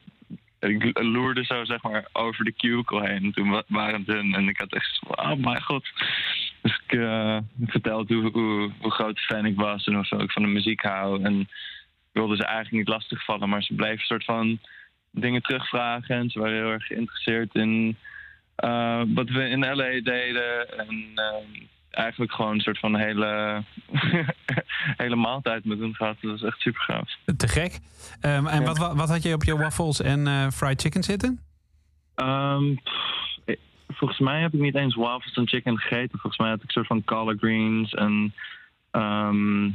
ik 0.60 1.00
loerde 1.02 1.44
zo 1.44 1.66
zeg 1.66 1.82
maar 1.82 2.08
over 2.14 2.46
de 2.46 2.54
cubicle 2.54 3.08
heen. 3.08 3.32
Toen 3.32 3.50
wa- 3.50 3.64
waren 3.68 4.00
het 4.00 4.08
hun 4.08 4.34
en 4.34 4.48
ik 4.48 4.58
had 4.58 4.74
echt 4.74 5.00
oh 5.08 5.34
mijn 5.34 5.62
god. 5.62 5.88
Dus 6.62 6.82
ik, 6.88 6.92
ik 7.60 7.72
vertelde 7.72 8.14
hoe, 8.14 8.32
hoe, 8.32 8.72
hoe 8.80 8.92
groot 8.92 9.20
fan 9.20 9.46
ik 9.46 9.56
was 9.56 9.86
en 9.86 9.94
hoeveel 9.94 10.22
ik 10.22 10.32
van 10.32 10.42
de 10.42 10.48
muziek 10.48 10.82
hou. 10.82 11.24
En 11.24 11.40
ik 11.40 11.48
wilde 12.12 12.36
ze 12.36 12.44
eigenlijk 12.44 12.76
niet 12.76 12.88
lastigvallen, 12.96 13.50
maar 13.50 13.64
ze 13.64 13.74
bleven 13.74 14.00
een 14.00 14.06
soort 14.06 14.24
van 14.24 14.60
dingen 15.12 15.42
terugvragen. 15.42 16.16
En 16.16 16.30
ze 16.30 16.40
waren 16.40 16.56
heel 16.56 16.72
erg 16.72 16.86
geïnteresseerd 16.86 17.56
in 17.56 17.98
eh, 18.56 19.02
wat 19.08 19.30
we 19.30 19.50
in 19.50 19.76
LA 19.76 20.02
deden. 20.02 20.78
En 20.78 21.12
eh, 21.16 21.62
eigenlijk 21.90 22.32
gewoon 22.32 22.54
een 22.54 22.60
soort 22.60 22.80
van 22.80 22.96
hele, 22.96 23.64
hele 25.04 25.16
maaltijd 25.16 25.66
met 25.66 25.80
hun 25.80 25.96
gehad. 25.96 26.18
Dat 26.22 26.32
was 26.32 26.44
echt 26.44 26.60
super 26.60 26.82
gaaf. 26.82 27.16
Te 27.38 27.48
gek. 27.48 27.80
Ehm, 28.22 28.48
en 28.48 28.64
wat, 28.64 28.78
wat, 28.78 28.96
wat 28.96 29.10
had 29.10 29.24
je 29.24 29.34
op 29.34 29.44
je 29.44 29.58
waffles 29.58 30.02
en 30.02 30.28
eh, 30.28 30.48
fried 30.48 30.82
chicken 30.82 31.04
zitten? 31.04 31.40
Ehm, 32.16 32.74
pff, 32.74 33.38
eh, 33.46 33.56
volgens 33.88 34.20
mij 34.20 34.42
heb 34.42 34.54
ik 34.54 34.60
niet 34.60 34.76
eens 34.76 34.96
waffles 34.96 35.34
en 35.34 35.48
chicken 35.48 35.78
gegeten. 35.78 36.20
Volgens 36.20 36.38
mij 36.38 36.50
had 36.50 36.58
ik 36.58 36.64
een 36.64 36.72
soort 36.72 36.88
van 36.88 37.04
collard 37.04 37.40
greens 37.40 37.94
en. 37.94 38.34
ehm 38.92 39.70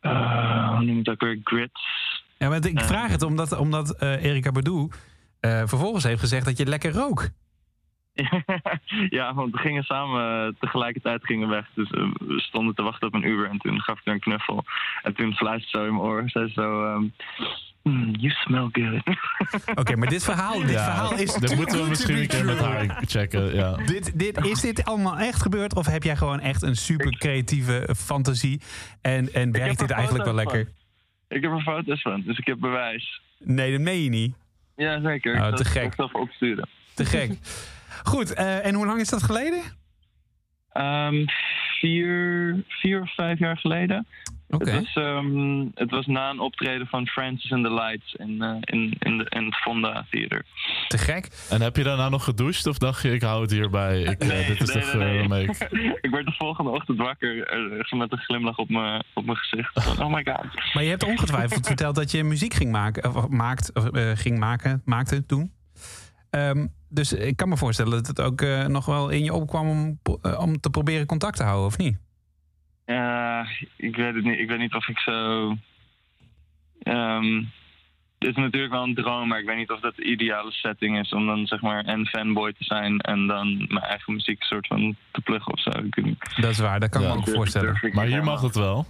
eh, 0.00 0.68
hoe 0.68 0.84
noem 0.84 0.96
je 0.96 1.02
dat 1.02 1.14
ook 1.14 1.20
weer? 1.20 1.40
Grits. 1.44 1.82
Ja, 2.38 2.48
maar 2.48 2.66
ik 2.66 2.80
vraag 2.80 3.10
het 3.10 3.22
omdat, 3.22 3.58
omdat 3.58 3.96
eh, 3.96 4.24
Erika 4.24 4.52
Badu 4.52 4.88
vervolgens 5.40 6.04
heeft 6.04 6.20
gezegd 6.20 6.44
dat 6.44 6.58
je 6.58 6.66
lekker 6.66 6.92
rook. 6.92 7.28
ja, 9.18 9.34
want 9.34 9.52
we 9.52 9.58
gingen 9.58 9.82
samen 9.82 10.46
eh, 10.46 10.52
tegelijkertijd 10.60 11.24
gingen 11.24 11.48
weg. 11.48 11.66
Dus 11.74 11.90
eh, 11.90 12.10
we 12.18 12.40
stonden 12.40 12.74
te 12.74 12.82
wachten 12.82 13.06
op 13.08 13.14
een 13.14 13.26
Uber 13.26 13.48
en 13.48 13.58
toen 13.58 13.80
gaf 13.80 13.98
ik 13.98 14.04
haar 14.04 14.14
een 14.14 14.20
knuffel. 14.20 14.64
En 15.02 15.14
toen 15.14 15.34
fluisterde 15.34 15.68
ze 15.70 15.76
zo 15.78 15.84
in 15.86 15.94
mijn 15.94 16.06
oor. 16.06 16.30
Zei 16.30 16.46
ze 16.46 16.52
zo, 16.52 16.94
"Hmm, 17.82 18.14
you 18.14 18.32
smell 18.32 18.68
good. 18.72 19.18
Oké, 19.80 19.96
maar 19.96 20.08
dit 20.08 20.24
verhaal, 20.24 20.60
dit 20.60 20.70
Ja, 20.70 20.84
verhaal 20.84 21.18
is 21.18 21.32
too 21.32 21.56
moeten 21.56 21.82
we 21.82 21.88
misschien 21.88 22.16
een 22.16 22.28
keer 22.28 22.44
met 22.44 22.58
haar 22.58 23.02
checken. 23.06 23.54
Ja. 23.54 23.74
Dit, 23.76 24.18
dit, 24.18 24.44
is 24.44 24.60
dit 24.60 24.84
allemaal 24.84 25.18
echt 25.18 25.42
gebeurd? 25.42 25.74
Of 25.74 25.86
heb 25.86 26.02
jij 26.02 26.16
gewoon 26.16 26.40
echt 26.40 26.62
een 26.62 26.76
super 26.76 27.10
creatieve 27.18 27.94
fantasie? 27.96 28.60
En, 29.00 29.32
en 29.32 29.52
werkt 29.52 29.78
dit 29.78 29.90
eigenlijk 29.90 30.24
wel 30.24 30.34
lekker? 30.34 30.68
ik 31.28 31.42
heb 31.42 31.52
er 31.52 31.60
foto's 31.60 32.02
van, 32.02 32.22
dus 32.26 32.38
ik 32.38 32.46
heb 32.46 32.58
bewijs. 32.60 33.20
Nee, 33.38 33.72
dat 33.72 33.80
meen 33.80 34.02
je 34.02 34.08
niet. 34.10 34.34
Ja, 34.76 35.00
zeker. 35.00 35.40
Oh, 35.40 35.52
te 35.52 35.64
gek. 35.64 35.84
Ik 35.84 35.92
zal 35.94 36.06
even 36.06 36.20
opsturen. 36.20 36.68
Te 36.94 37.04
gek. 37.04 37.30
Goed, 38.02 38.34
eh, 38.34 38.66
en 38.66 38.74
hoe 38.74 38.86
lang 38.86 39.00
is 39.00 39.08
dat 39.08 39.22
geleden? 39.22 39.62
Ehm, 40.72 41.24
vier, 41.80 42.54
vier 42.68 43.00
of 43.00 43.14
vijf 43.14 43.38
jaar 43.38 43.56
geleden. 43.56 44.06
Oké. 44.50 44.70
Het, 44.70 44.80
was, 44.80 45.04
ehm, 45.04 45.66
het 45.74 45.90
was 45.90 46.06
na 46.06 46.30
een 46.30 46.40
optreden 46.40 46.86
van 46.86 47.06
Francis 47.06 47.52
and 47.52 47.64
the 47.64 47.74
Lights 47.74 48.14
in, 48.14 48.42
eh, 48.42 48.56
in, 48.60 48.96
in, 48.98 49.18
de, 49.18 49.26
in 49.28 49.44
het 49.44 49.54
Fonda 49.54 50.06
Theater. 50.10 50.44
Te 50.88 50.98
gek. 50.98 51.28
En 51.50 51.60
heb 51.60 51.76
je 51.76 51.82
daarna 51.82 52.08
nog 52.08 52.24
gedoucht 52.24 52.66
of 52.66 52.78
dacht 52.78 53.02
je, 53.02 53.12
ik 53.12 53.22
hou 53.22 53.42
het 53.42 53.50
hierbij? 53.50 54.02
Ik, 54.02 54.20
eh, 54.20 54.46
dit 54.46 54.60
is 54.60 54.70
geur 54.70 55.18
waarmee 55.18 55.44
ik... 55.44 55.68
ik 56.00 56.10
werd 56.10 56.26
de 56.26 56.34
volgende 56.38 56.70
ochtend 56.70 56.98
wakker 56.98 57.46
eh, 57.46 57.98
met 57.98 58.12
een 58.12 58.18
glimlach 58.18 58.56
op 58.56 58.68
mijn, 58.68 59.02
op 59.14 59.24
mijn 59.24 59.36
gezicht. 59.36 59.98
Oh 60.00 60.12
my 60.12 60.24
god. 60.24 60.74
Maar 60.74 60.82
je 60.82 60.88
hebt 60.88 61.04
ongetwijfeld 61.04 61.66
verteld 61.66 61.94
dat 61.94 62.10
je 62.10 62.24
muziek 62.24 62.54
ging 62.54 62.70
maken, 62.70 63.14
of 63.14 63.28
maakt, 63.28 63.74
of, 63.74 63.90
eh, 63.90 64.10
ging 64.14 64.38
maken, 64.38 64.82
maakte 64.84 65.26
toen. 65.26 65.52
Ehm, 66.30 66.66
dus 66.88 67.12
ik 67.12 67.36
kan 67.36 67.48
me 67.48 67.56
voorstellen 67.56 67.92
dat 67.92 68.06
het 68.06 68.20
ook 68.20 68.40
eh, 68.40 68.66
nog 68.66 68.86
wel 68.86 69.08
in 69.08 69.24
je 69.24 69.32
opkwam 69.32 69.68
om, 69.68 69.98
eh, 70.22 70.40
om 70.40 70.60
te 70.60 70.70
proberen 70.70 71.06
contact 71.06 71.36
te 71.36 71.42
houden, 71.42 71.66
of 71.66 71.78
niet? 71.78 71.98
Ja, 72.86 73.46
ik 73.76 73.96
weet 73.96 74.14
het 74.14 74.24
niet. 74.24 74.38
Ik 74.38 74.48
weet 74.48 74.58
niet 74.58 74.74
of 74.74 74.88
ik 74.88 74.98
zo. 74.98 75.48
Ehm, 76.82 77.42
het 78.18 78.28
is 78.28 78.34
natuurlijk 78.36 78.72
wel 78.72 78.82
een 78.82 78.94
droom, 78.94 79.28
maar 79.28 79.38
ik 79.38 79.46
weet 79.46 79.56
niet 79.56 79.70
of 79.70 79.80
dat 79.80 79.96
de 79.96 80.04
ideale 80.04 80.52
setting 80.52 80.98
is 80.98 81.12
om 81.12 81.26
dan 81.26 81.46
zeg 81.46 81.60
maar 81.60 81.84
en 81.84 82.06
fanboy 82.06 82.52
te 82.52 82.64
zijn 82.64 83.00
en 83.00 83.26
dan 83.26 83.56
mijn 83.56 83.84
eigen 83.84 84.12
muziek 84.12 84.42
soort 84.42 84.66
van 84.66 84.96
te 85.10 85.20
pluggen 85.20 85.52
of 85.52 85.60
zo. 85.60 85.70
Ik 85.70 85.94
weet 85.94 86.04
niet. 86.04 86.36
Dat 86.36 86.50
is 86.50 86.58
waar, 86.58 86.80
dat 86.80 86.88
kan 86.88 87.02
ik 87.02 87.08
me 87.08 87.14
ook 87.14 87.28
voorstellen. 87.28 87.90
Maar 87.92 88.06
hier 88.06 88.24
mag 88.24 88.40
het 88.40 88.54
wel. 88.54 88.86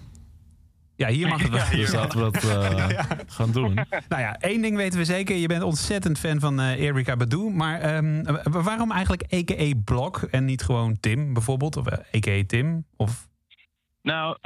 Ja, 1.01 1.09
hier 1.09 1.28
mag 1.28 1.42
het 1.42 1.51
wel. 1.51 1.70
Dus 1.80 1.92
laten 1.92 2.18
we 2.24 2.30
dat 2.30 2.44
eh, 2.44 2.88
gaan 3.36 3.53
doen. 3.53 3.74
Nou 4.09 4.22
ja, 4.22 4.36
één 4.38 4.62
ding 4.62 4.76
weten 4.76 4.98
we 4.98 5.05
zeker. 5.05 5.36
Je 5.36 5.46
bent 5.46 5.62
ontzettend 5.62 6.18
fan 6.18 6.40
van 6.40 6.61
eh 6.61 6.80
Erika 6.80 7.16
Badu. 7.16 7.38
Maar 7.51 7.80
ehm, 7.80 8.22
wa- 8.22 8.62
waarom 8.62 8.90
eigenlijk 8.92 9.22
a.k.a. 9.34 9.72
Blok 9.84 10.22
en 10.22 10.44
niet 10.44 10.62
gewoon 10.62 11.01
Tim 11.01 11.32
bijvoorbeeld? 11.32 11.76
Of 11.76 11.86
eh, 11.86 11.98
a.k.a. 12.16 12.42
Tim? 12.46 12.84
Of... 12.96 13.28
Nou, 14.03 14.36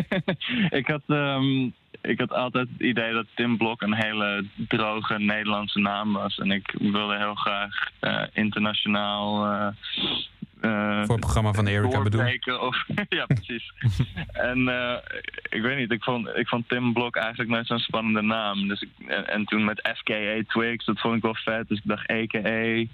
ik, 0.80 0.86
had, 0.86 1.02
ehm, 1.06 1.62
ik 2.00 2.18
had 2.20 2.32
altijd 2.32 2.68
het 2.72 2.80
idee 2.80 3.12
dat 3.12 3.26
Tim 3.34 3.56
Blok 3.56 3.82
een 3.82 3.94
hele 3.94 4.44
droge 4.68 5.18
Nederlandse 5.18 5.78
naam 5.78 6.12
was. 6.12 6.38
En 6.38 6.50
ik 6.50 6.74
wilde 6.78 7.16
heel 7.18 7.34
graag 7.34 7.74
eh, 8.00 8.22
internationaal. 8.32 9.46
Eh, 10.62 11.00
eh, 11.00 11.04
Voor 11.04 11.14
het 11.14 11.20
programma 11.20 11.52
van 11.52 11.66
Erika 11.66 11.88
Badu. 11.88 12.10
doorbreken 12.10 12.60
Of, 12.60 12.84
ja, 13.18 13.26
precies. 13.26 13.72
en 14.50 14.68
eh, 14.68 14.96
ik 15.48 15.62
weet 15.62 15.78
niet, 15.78 15.90
ik 15.90 16.02
vond, 16.02 16.28
ik 16.34 16.48
vond 16.48 16.68
Tim 16.68 16.92
Blok 16.92 17.16
eigenlijk 17.16 17.50
nooit 17.50 17.66
zo'n 17.66 17.78
spannende 17.78 18.22
naam. 18.22 18.68
Dus 18.68 18.82
ik, 18.82 18.88
en, 19.06 19.28
en 19.28 19.44
toen 19.44 19.64
met 19.64 19.92
FKA 19.96 20.42
Twigs, 20.46 20.84
dat 20.84 21.00
vond 21.00 21.16
ik 21.16 21.22
wel 21.22 21.34
vet. 21.34 21.68
Dus 21.68 21.78
ik 21.78 21.84
dacht 21.84 22.08
EKE. 22.08 22.88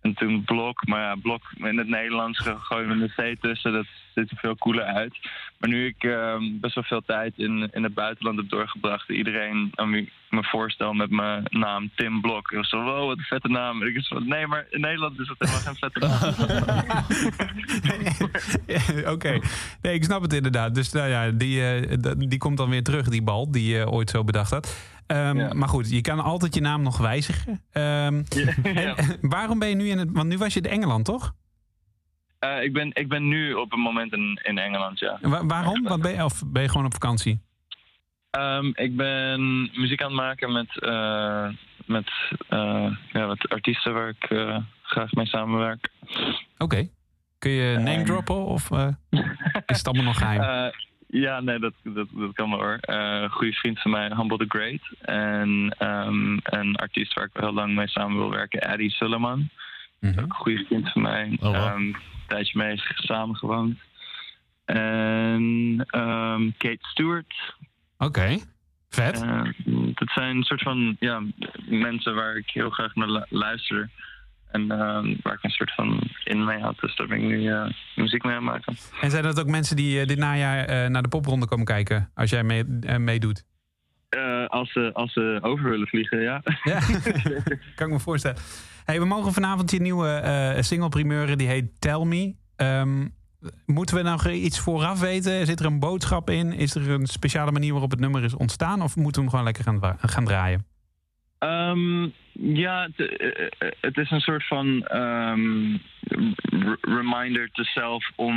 En 0.00 0.14
toen 0.14 0.44
Blok, 0.44 0.86
maar 0.86 1.00
ja, 1.00 1.14
Blok 1.14 1.42
in 1.54 1.78
het 1.78 1.88
Nederlands 1.88 2.38
gooien 2.38 2.88
we 2.88 3.12
een 3.16 3.34
C 3.34 3.40
tussen. 3.40 3.72
Dat 3.72 3.86
ziet 4.14 4.30
er 4.30 4.36
veel 4.36 4.56
cooler 4.56 4.84
uit. 4.84 5.18
Maar 5.58 5.70
nu 5.70 5.86
ik 5.86 6.04
ehm, 6.04 6.42
best 6.60 6.74
wel 6.74 6.84
veel 6.84 7.02
tijd 7.06 7.32
in, 7.36 7.68
in 7.72 7.82
het 7.82 7.94
buitenland 7.94 8.38
heb 8.38 8.48
doorgebracht... 8.48 9.08
iedereen 9.08 9.72
aan 9.74 9.90
me 9.90 10.44
voorstel 10.44 10.92
met 10.92 11.10
mijn 11.10 11.42
naam 11.48 11.90
Tim 11.94 12.20
Blok. 12.20 12.50
Ik 12.50 12.56
was 12.56 12.68
zo, 12.68 12.82
wow, 12.82 13.06
wat 13.06 13.18
een 13.18 13.24
vette 13.24 13.48
naam. 13.48 13.82
Ik 13.82 14.08
was 14.08 14.22
nee, 14.24 14.46
maar 14.46 14.66
in 14.70 14.80
Nederland 14.80 15.20
is 15.20 15.26
dat 15.26 15.36
helemaal 15.38 15.60
geen 15.60 15.74
vette 15.74 15.98
naam. 15.98 16.34
Oké, 19.14 19.38
nee, 19.82 19.94
ik 19.94 20.04
snap 20.04 20.22
het 20.22 20.32
inderdaad. 20.32 20.74
Dus 20.74 20.92
nou 20.92 21.08
ja, 21.08 21.30
die, 21.30 21.62
eh, 21.62 22.12
die 22.16 22.38
komt 22.38 22.56
dan 22.56 22.70
weer 22.70 22.82
terug, 22.82 23.08
die 23.08 23.22
bal, 23.22 23.50
die 23.50 23.74
je 23.76 23.90
ooit 23.90 24.10
zo 24.10 24.24
bedacht 24.24 24.50
had. 24.50 24.96
Ehm, 25.08 25.58
Maar 25.58 25.68
goed, 25.68 25.90
je 25.90 26.00
kan 26.00 26.20
altijd 26.20 26.54
je 26.54 26.60
naam 26.60 26.82
nog 26.82 26.98
wijzigen. 26.98 27.62
Ehm, 27.72 28.22
en, 28.62 28.94
waarom 29.20 29.58
ben 29.58 29.68
je 29.68 29.74
nu 29.74 29.88
in 29.88 29.98
het... 29.98 30.08
Want 30.12 30.28
nu 30.28 30.38
was 30.38 30.54
je 30.54 30.60
in 30.60 30.70
Engeland, 30.70 31.04
toch? 31.04 31.34
Eh, 32.38 32.62
ik, 32.62 32.72
ben, 32.72 32.90
ik 32.94 33.08
ben 33.08 33.28
nu 33.28 33.52
op 33.54 33.70
het 33.70 33.80
moment 33.80 34.12
in, 34.12 34.40
in 34.42 34.58
Engeland, 34.58 34.98
ja. 34.98 35.18
Wa- 35.20 35.46
waarom? 35.46 35.82
Wat 35.82 36.00
ben 36.00 36.12
je, 36.12 36.24
of 36.24 36.42
ben 36.46 36.62
je 36.62 36.68
gewoon 36.68 36.86
op 36.86 36.92
vakantie? 36.92 37.40
Ehm, 38.30 38.66
ik 38.74 38.96
ben 38.96 39.60
muziek 39.80 40.02
aan 40.02 40.08
het 40.08 40.16
maken 40.16 40.52
met, 40.52 40.80
eh, 40.82 41.48
met 41.86 42.10
eh, 42.48 42.96
ja, 43.12 43.26
wat 43.26 43.48
artiesten 43.48 43.94
waar 43.94 44.08
ik 44.08 44.26
graag 44.82 45.12
mee 45.12 45.26
samenwerk. 45.26 45.88
Oké. 46.58 46.88
Kun 47.38 47.50
je 47.50 47.78
name 47.78 48.02
droppen 48.02 48.44
of 48.44 48.70
is 49.66 49.78
het 49.78 49.86
allemaal 49.86 50.04
nog 50.04 50.18
geheim? 50.18 50.72
Ja, 51.10 51.40
nee, 51.40 51.58
dat, 51.58 51.72
dat, 51.82 52.06
dat 52.12 52.32
kan 52.32 52.50
wel 52.50 52.58
hoor. 52.58 52.78
Een 52.80 53.30
goede 53.30 53.52
vriend 53.52 53.80
van 53.80 53.90
mij, 53.90 54.10
Humble 54.16 54.36
the 54.38 54.44
Great. 54.48 54.80
En 55.00 55.74
ehm, 55.78 56.38
een 56.42 56.76
artiest 56.76 57.14
waar 57.14 57.24
ik 57.24 57.40
heel 57.40 57.52
lang 57.52 57.74
mee 57.74 57.88
samen 57.88 58.16
wil 58.16 58.30
werken, 58.30 58.60
Eddie 58.60 58.90
Sullivan. 58.90 59.48
Ook 60.00 60.16
een 60.16 60.32
goede 60.32 60.64
vriend 60.64 60.92
van 60.92 61.02
mij. 61.02 61.36
Oh, 61.40 61.40
wow. 61.40 61.54
Ehm, 61.54 61.76
een 61.76 61.96
tijdje 62.26 62.58
mee 62.58 62.82
samengewoond. 62.84 63.78
En 64.64 65.84
ehm, 65.86 66.50
Kate 66.56 66.78
Stewart. 66.80 67.54
Oké, 67.98 68.36
vet. 68.88 69.24
Dat 69.94 70.08
zijn 70.14 70.36
een 70.36 70.42
soort 70.42 70.62
van 70.62 70.96
ja, 71.00 71.22
mensen 71.68 72.14
waar 72.14 72.36
ik 72.36 72.50
heel 72.50 72.70
graag 72.70 72.94
naar 72.94 73.10
lu- 73.10 73.24
luister. 73.28 73.90
En 74.50 74.70
ehm, 74.70 75.14
waar 75.22 75.34
ik 75.34 75.42
een 75.42 75.50
soort 75.50 75.74
van 75.74 76.00
in 76.24 76.44
mee 76.44 76.60
had. 76.60 76.78
Dus 76.80 76.96
daar 76.96 77.06
ben 77.06 77.16
ik 77.18 77.24
nu 77.24 77.52
eh, 77.52 77.70
muziek 77.94 78.22
mee 78.24 78.34
aan 78.34 78.46
het 78.46 78.52
maken. 78.52 78.76
En 79.00 79.10
zijn 79.10 79.22
dat 79.22 79.40
ook 79.40 79.46
mensen 79.46 79.76
die 79.76 80.00
eh, 80.00 80.06
dit 80.06 80.18
najaar 80.18 80.64
eh, 80.64 80.90
naar 80.90 81.02
de 81.02 81.08
popronde 81.08 81.46
komen 81.46 81.64
kijken? 81.64 82.10
Als 82.14 82.30
jij 82.30 82.42
mee, 82.42 82.64
meedoet? 82.98 83.44
Eh, 84.08 84.46
als, 84.46 84.72
ze, 84.72 84.90
als 84.92 85.12
ze 85.12 85.38
over 85.42 85.70
willen 85.70 85.86
vliegen, 85.86 86.20
ja. 86.20 86.42
Ja, 86.62 86.80
kan 87.76 87.86
ik 87.86 87.92
me 87.92 87.98
voorstellen. 87.98 88.38
Hey, 88.84 88.98
we 88.98 89.06
mogen 89.06 89.32
vanavond 89.32 89.70
je 89.70 89.80
nieuwe 89.80 90.08
eh 90.08 90.62
single 90.62 90.88
primeuren, 90.88 91.38
die 91.38 91.48
heet 91.48 91.80
Tell 91.80 92.04
Me. 92.04 92.34
Ehm, 92.56 93.06
moeten 93.66 93.96
we 93.96 94.02
nog 94.02 94.28
iets 94.28 94.60
vooraf 94.60 95.00
weten? 95.00 95.46
Zit 95.46 95.60
er 95.60 95.66
een 95.66 95.78
boodschap 95.78 96.30
in? 96.30 96.52
Is 96.52 96.74
er 96.74 96.90
een 96.90 97.06
speciale 97.06 97.52
manier 97.52 97.70
waarop 97.70 97.90
het 97.90 98.00
nummer 98.00 98.24
is 98.24 98.34
ontstaan? 98.34 98.82
Of 98.82 98.96
moeten 98.96 99.14
we 99.14 99.20
hem 99.20 99.30
gewoon 99.30 99.44
lekker 99.44 99.64
gaan, 99.64 99.98
gaan 100.00 100.24
draaien? 100.24 100.66
Ehm, 101.38 102.08
ja, 102.42 102.88
het, 102.96 103.08
eh, 103.08 103.46
eh, 103.58 103.68
het 103.80 103.96
is 103.96 104.10
een 104.10 104.20
soort 104.20 104.46
van 104.46 104.84
r- 106.48 106.78
reminder 106.80 107.50
to 107.52 107.62
self 107.62 108.10
om 108.14 108.36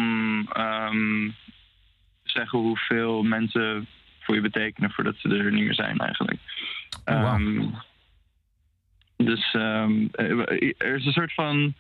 ehm, 0.54 1.30
te 2.24 2.30
zeggen 2.32 2.60
hoeveel 2.60 3.24
mensen 3.24 3.88
voor 4.20 4.36
je 4.36 4.42
betekenen 4.42 4.92
voordat 4.92 5.16
ze 5.18 5.30
er 5.30 5.52
niet 5.52 5.64
meer 5.64 5.74
zijn 5.74 5.98
eigenlijk. 5.98 6.40
Oh, 7.06 7.22
wauw. 7.22 7.36
Ehm, 7.38 7.68
dus 9.18 9.54
eh, 9.54 9.90
er 10.78 10.96
is 10.96 11.06
een 11.06 11.12
soort 11.12 11.34
van 11.34 11.74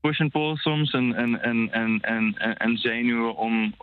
push 0.00 0.20
and 0.20 0.32
pull 0.32 0.56
soms 0.56 0.92
en, 0.92 1.14
en, 1.14 1.42
en, 1.42 1.72
en, 1.72 2.00
en, 2.00 2.34
en, 2.38 2.56
en 2.56 2.76
zenuwen 2.78 3.36
om 3.36 3.74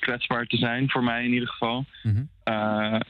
kwetsbaar 0.00 0.46
te 0.46 0.56
zijn, 0.56 0.90
voor 0.90 1.04
mij 1.04 1.24
in 1.24 1.32
ieder 1.32 1.48
geval. 1.48 1.84
Eh, 2.42 3.00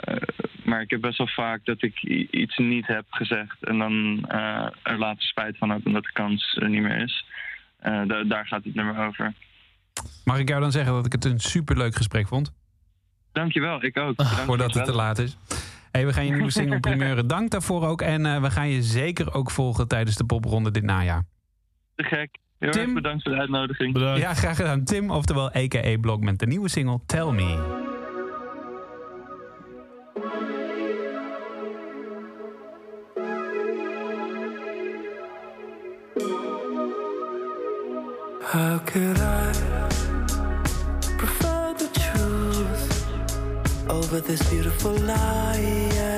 maar 0.65 0.81
ik 0.81 0.91
heb 0.91 1.01
best 1.01 1.19
wel 1.19 1.27
vaak 1.27 1.65
dat 1.65 1.83
ik 1.83 2.03
iets 2.31 2.57
niet 2.59 2.87
heb 2.87 3.05
gezegd 3.11 3.65
en 3.65 3.79
dan 3.79 4.25
eh, 4.29 4.67
er 4.83 4.99
later 4.99 5.23
spijt 5.23 5.59
van 5.59 5.71
heb 5.71 5.87
en 5.87 5.93
dat 5.93 6.03
de 6.05 6.13
kans 6.13 6.57
er 6.61 6.69
niet 6.69 6.83
meer 6.83 6.97
is. 7.03 7.25
Da- 7.83 8.25
daar 8.25 8.47
gaat 8.47 8.65
het 8.65 8.75
nummer 8.75 9.07
over. 9.07 9.35
Mag 10.25 10.39
ik 10.39 10.49
jou 10.49 10.61
dan 10.61 10.73
zeggen 10.73 10.93
dat 10.93 11.07
ik 11.07 11.13
het 11.13 11.25
een 11.25 11.39
superleuk 11.41 11.95
gesprek 11.95 12.29
vond? 12.29 12.53
Dankjewel, 13.33 13.85
ik 13.85 13.99
ook. 13.99 14.17
Bedankt 14.17 14.41
Voordat 14.45 14.73
voor 14.73 14.81
het 14.81 14.91
te 14.91 14.97
laat 14.97 15.19
is. 15.19 15.37
Hey, 15.93 16.07
we 16.07 16.13
gaan 16.13 16.27
je 16.27 16.33
nieuwe 16.33 16.51
single 16.51 16.81
primeuren. 16.91 17.27
Dank 17.27 17.51
daarvoor 17.51 17.87
ook. 17.87 18.03
En 18.03 18.43
we 18.43 18.51
gaan 18.51 18.69
je 18.69 18.83
zeker 18.83 19.33
ook 19.35 19.51
volgen 19.51 19.89
tijdens 19.89 20.17
de 20.17 20.25
popronde 20.25 20.71
dit 20.71 20.83
najaar. 20.83 21.25
Te 21.95 22.05
gek. 22.05 22.39
Heel 22.61 22.71
Tim? 22.71 22.83
erg 22.83 22.93
bedankt 22.93 23.23
voor 23.23 23.33
de 23.33 23.39
uitnodiging. 23.39 23.93
Bedankt. 23.93 24.21
Ja, 24.21 24.35
graag 24.35 24.57
gedaan. 24.57 24.85
Tim, 24.85 25.11
oftewel 25.11 25.47
a.k.a. 25.57 25.99
Blog 26.01 26.21
met 26.21 26.39
de 26.39 26.47
nieuwe 26.47 26.69
single 26.69 27.01
Tell 27.07 27.31
Me. 27.31 27.79
How 38.43 38.79
could 38.85 39.19
I 39.19 39.53
prefer 41.17 41.75
the 41.77 41.89
truth 41.93 43.07
over 43.89 44.21
this 44.23 44.49
beautiful 44.51 44.93
lie 44.93 46.10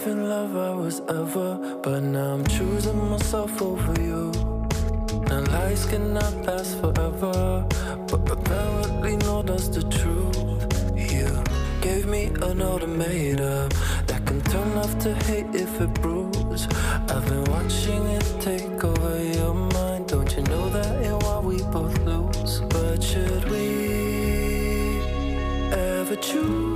if 0.00 0.06
in 0.06 0.28
love 0.28 0.56
I 0.56 0.70
was 0.70 1.00
ever, 1.08 1.78
but 1.82 2.02
now 2.02 2.34
I'm 2.34 2.46
choosing 2.46 3.10
myself 3.10 3.60
over 3.60 4.00
you. 4.00 4.49
Lies 5.52 5.84
cannot 5.86 6.34
last 6.46 6.78
forever, 6.80 7.66
but 8.08 8.30
apparently 8.30 9.16
no 9.16 9.42
that's 9.42 9.68
the 9.68 9.82
truth. 9.82 10.62
You 10.94 11.26
gave 11.80 12.06
me 12.06 12.26
an 12.42 12.62
ultimatum 12.62 13.68
that 14.06 14.22
can 14.26 14.40
turn 14.42 14.76
love 14.76 14.96
to 15.00 15.14
hate 15.26 15.52
if 15.52 15.80
it 15.80 15.92
brews. 15.94 16.68
I've 17.08 17.26
been 17.26 17.44
watching 17.44 18.06
it 18.06 18.26
take 18.40 18.84
over 18.84 19.22
your 19.22 19.54
mind. 19.54 20.08
Don't 20.08 20.30
you 20.36 20.42
know 20.44 20.68
that 20.70 21.02
in 21.02 21.18
what 21.18 21.42
we 21.42 21.58
both 21.64 21.98
lose? 22.04 22.60
But 22.68 23.02
should 23.02 23.44
we 23.50 25.00
ever 25.72 26.16
choose 26.16 26.69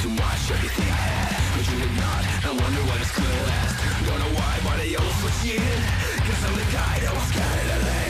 To 0.00 0.08
watch 0.08 0.50
everything 0.50 0.88
I 0.88 0.96
had 0.96 1.58
But 1.58 1.70
you 1.70 1.78
did 1.78 1.94
not, 2.00 2.24
I 2.46 2.50
wonder 2.56 2.80
what 2.88 3.00
it's 3.02 3.12
gonna 3.12 3.42
last. 3.44 4.06
Don't 4.06 4.18
know 4.18 4.32
why, 4.32 4.56
but 4.64 4.80
I 4.80 4.94
always 4.96 5.22
was 5.22 5.42
cheating 5.42 5.82
Cause 6.24 6.42
I'm 6.42 6.56
the 6.56 6.64
guy 6.72 7.00
that 7.00 7.12
was 7.12 7.30
kinda 7.30 7.84
late 7.84 8.09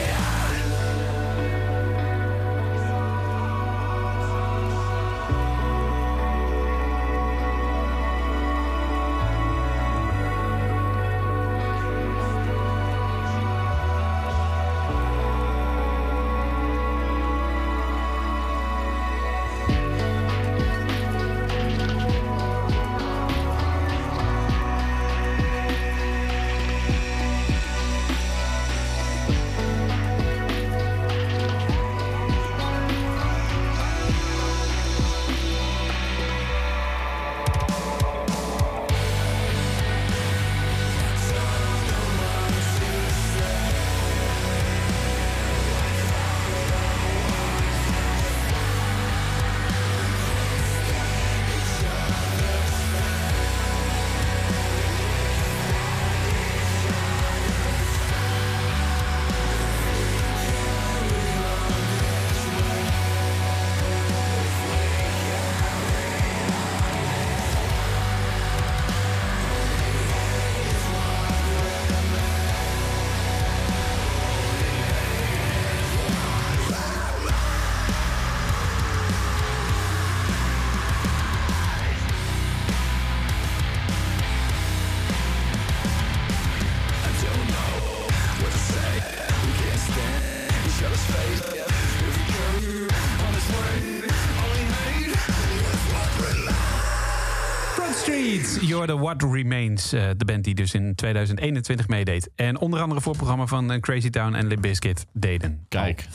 The 98.91 98.99
What 98.99 99.23
Remains, 99.23 99.93
eh, 99.93 100.09
de 100.17 100.25
band 100.25 100.43
die 100.43 100.55
dus 100.55 100.73
in 100.73 100.95
2021 100.95 101.87
meedeed. 101.87 102.29
En 102.35 102.59
onder 102.59 102.81
andere 102.81 103.01
voorprogramma 103.01 103.45
van 103.45 103.71
eh, 103.71 103.79
Crazy 103.79 104.09
Town 104.09 104.33
en 104.33 104.47
Limp 104.47 104.61
Bizkit 104.61 105.05
deden. 105.13 105.65
Kijk. 105.69 106.07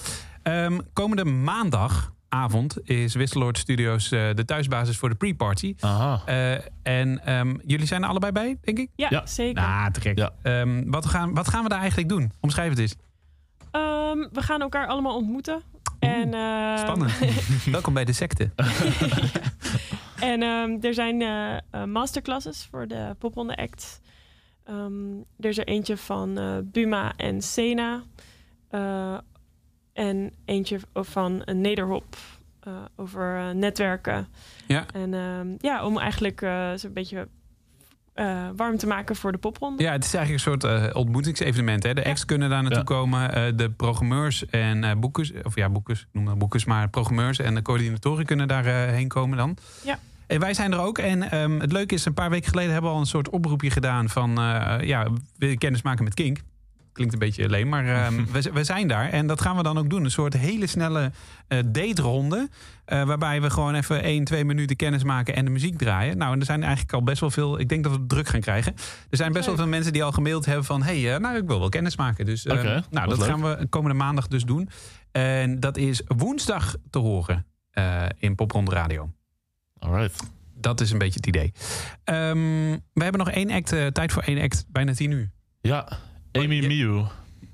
Ehm, 0.42 0.78
komende 0.92 1.24
maandagavond 1.24 2.88
is 2.88 3.14
Wisseloord 3.14 3.58
Studios 3.58 4.12
eh, 4.12 4.28
de 4.34 4.44
thuisbasis 4.44 4.96
voor 4.96 5.08
de 5.08 5.14
pre-party. 5.14 5.74
Aha. 5.80 6.22
Eh, 6.26 6.52
en 6.82 7.24
ehm, 7.24 7.54
jullie 7.64 7.86
zijn 7.86 8.02
er 8.02 8.08
allebei 8.08 8.32
bij, 8.32 8.56
denk 8.60 8.78
ik? 8.78 8.90
Ja, 8.96 9.26
zeker. 9.26 9.62
Nou, 9.62 9.92
te 9.92 10.00
gek. 10.00 10.18
Ja. 10.18 10.30
Ehm, 10.42 10.90
wat, 10.90 11.06
gaan, 11.06 11.34
wat 11.34 11.48
gaan 11.48 11.62
we 11.62 11.68
daar 11.68 11.80
eigenlijk 11.80 12.08
doen? 12.08 12.32
Omschrijf 12.40 12.70
het 12.70 12.78
eens. 12.78 12.96
Ehm, 13.70 14.18
we 14.32 14.42
gaan 14.42 14.60
elkaar 14.60 14.86
allemaal 14.86 15.16
ontmoeten. 15.16 15.62
En, 16.06 16.34
ehm, 16.34 16.78
Spannend. 16.78 17.12
Welkom 17.70 17.94
bij 17.94 18.04
de 18.04 18.12
secte. 18.12 18.50
En 20.20 20.42
ehm, 20.42 20.76
er 20.80 20.94
zijn 20.94 21.22
eh, 21.22 21.56
eh, 21.56 21.84
masterclasses 21.84 22.66
voor 22.70 22.86
de 22.88 23.14
popronde 23.18 23.56
acts. 23.56 24.00
Ehm, 24.64 25.16
er 25.40 25.48
is 25.48 25.58
er 25.58 25.66
eentje 25.66 25.96
van 25.96 26.38
eh, 26.38 26.56
Buma 26.64 27.12
en 27.16 27.42
Sena. 27.42 28.02
Eh, 28.68 29.18
en 29.92 30.32
eentje 30.44 30.78
van 30.94 31.42
een 31.44 31.60
Nederhop 31.60 32.16
eh, 32.60 32.72
over 32.96 33.36
eh, 33.36 33.50
netwerken. 33.50 34.28
Ja. 34.66 34.84
En 34.92 35.14
ehm, 35.14 35.48
ja, 35.58 35.84
om 35.86 35.98
eigenlijk 35.98 36.42
eh, 36.42 36.72
zo'n 36.74 36.92
beetje 36.92 37.28
eh, 38.16 38.48
warm 38.56 38.76
te 38.76 38.86
maken 38.86 39.16
voor 39.16 39.32
de 39.32 39.38
popronde. 39.38 39.82
Ja, 39.82 39.92
het 39.92 40.04
is 40.04 40.14
eigenlijk 40.14 40.44
een 40.44 40.50
soort 40.60 40.64
eh, 40.92 40.96
ontmoetingsevenement. 40.96 41.82
Hè? 41.82 41.94
De 41.94 42.04
acts 42.04 42.24
kunnen 42.24 42.50
daar 42.50 42.62
naartoe 42.62 42.78
Ja. 42.78 42.84
komen. 42.84 43.34
eh, 43.34 43.52
de 43.56 43.70
programmeurs 43.70 44.46
en 44.46 44.84
eh 44.84 44.96
boekers, 44.96 45.32
of 45.42 45.54
ja, 45.54 45.68
boekers, 45.68 46.00
ik 46.00 46.06
noem 46.12 46.24
dat 46.24 46.38
boekers, 46.38 46.64
maar 46.64 46.88
programmeurs 46.88 47.38
en 47.38 47.54
de 47.54 47.62
coördinatoren 47.62 48.24
kunnen 48.24 48.48
daarheen 48.48 48.94
heen 48.94 49.08
komen 49.08 49.36
dan. 49.36 49.56
Ja. 49.84 49.98
En 50.26 50.40
wij 50.40 50.54
zijn 50.54 50.72
er 50.72 50.78
ook. 50.78 50.98
En 50.98 51.30
ehm, 51.30 51.60
het 51.60 51.72
leuke 51.72 51.94
is, 51.94 52.04
een 52.04 52.14
paar 52.14 52.30
weken 52.30 52.48
geleden 52.50 52.72
hebben 52.72 52.90
we 52.90 52.96
al 52.96 53.02
een 53.02 53.08
soort 53.08 53.30
oproepje 53.30 53.70
gedaan 53.70 54.08
van, 54.08 54.38
eh, 54.38 54.76
ja, 54.80 55.06
wil 55.38 55.48
je 55.48 55.58
kennis 55.58 55.82
maken 55.82 56.04
met 56.04 56.14
Kink? 56.14 56.38
Klinkt 56.96 57.12
een 57.14 57.18
beetje 57.20 57.44
alleen, 57.44 57.68
maar 57.68 57.86
ehm, 57.86 58.24
we, 58.32 58.50
we 58.52 58.64
zijn 58.64 58.88
daar. 58.88 59.10
En 59.10 59.26
dat 59.26 59.40
gaan 59.40 59.56
we 59.56 59.62
dan 59.62 59.78
ook 59.78 59.90
doen. 59.90 60.04
Een 60.04 60.10
soort 60.10 60.36
hele 60.36 60.66
snelle 60.66 61.12
eh 61.48 61.58
date-ronde. 61.66 62.48
eh, 62.84 63.02
waarbij 63.04 63.40
we 63.40 63.50
gewoon 63.50 63.74
even 63.74 64.02
1, 64.02 64.24
2 64.24 64.44
minuten 64.44 64.76
kennis 64.76 65.04
maken 65.04 65.34
en 65.36 65.44
de 65.44 65.50
muziek 65.50 65.78
draaien. 65.78 66.18
Nou, 66.18 66.32
en 66.32 66.38
er 66.40 66.46
zijn 66.46 66.62
eigenlijk 66.62 66.92
al 66.92 67.02
best 67.02 67.20
wel 67.20 67.30
veel. 67.30 67.60
Ik 67.60 67.68
denk 67.68 67.82
dat 67.82 67.92
we 67.92 67.98
het 67.98 68.08
druk 68.08 68.28
gaan 68.28 68.40
krijgen. 68.40 68.74
Er 69.10 69.16
zijn 69.16 69.32
best 69.32 69.46
wel 69.46 69.56
veel 69.56 69.66
mensen 69.66 69.92
die 69.92 70.04
al 70.04 70.12
gemaild 70.12 70.46
hebben 70.46 70.64
van: 70.64 70.82
hey, 70.82 71.14
eh, 71.14 71.20
nou, 71.20 71.36
ik 71.36 71.46
wil 71.46 71.58
wel 71.58 71.68
kennis 71.68 71.96
maken. 71.96 72.24
Dus 72.24 72.46
eh, 72.46 72.58
Oké, 72.58 72.84
nou, 72.90 73.08
dat 73.08 73.18
leuk. 73.18 73.28
gaan 73.28 73.42
we 73.42 73.66
komende 73.70 73.96
maandag 73.96 74.26
dus 74.28 74.44
doen. 74.44 74.68
En 75.12 75.60
dat 75.60 75.76
is 75.76 76.02
woensdag 76.06 76.74
te 76.90 76.98
horen 76.98 77.46
eh, 77.70 78.02
in 78.18 78.34
Popronde 78.34 78.70
Radio. 78.70 79.10
Alright. 79.78 80.22
Dat 80.54 80.80
is 80.80 80.90
een 80.90 80.98
beetje 80.98 81.16
het 81.16 81.26
idee. 81.26 81.52
Ehm, 82.04 82.78
we 82.92 83.02
hebben 83.02 83.18
nog 83.18 83.30
één 83.30 83.50
act, 83.50 83.68
tijd 83.92 84.12
voor 84.12 84.22
één 84.22 84.42
act, 84.42 84.64
bijna 84.68 84.92
tien 84.94 85.10
uur. 85.10 85.30
Ja, 85.60 85.88
Amy 86.44 86.66
Miu. 86.66 87.02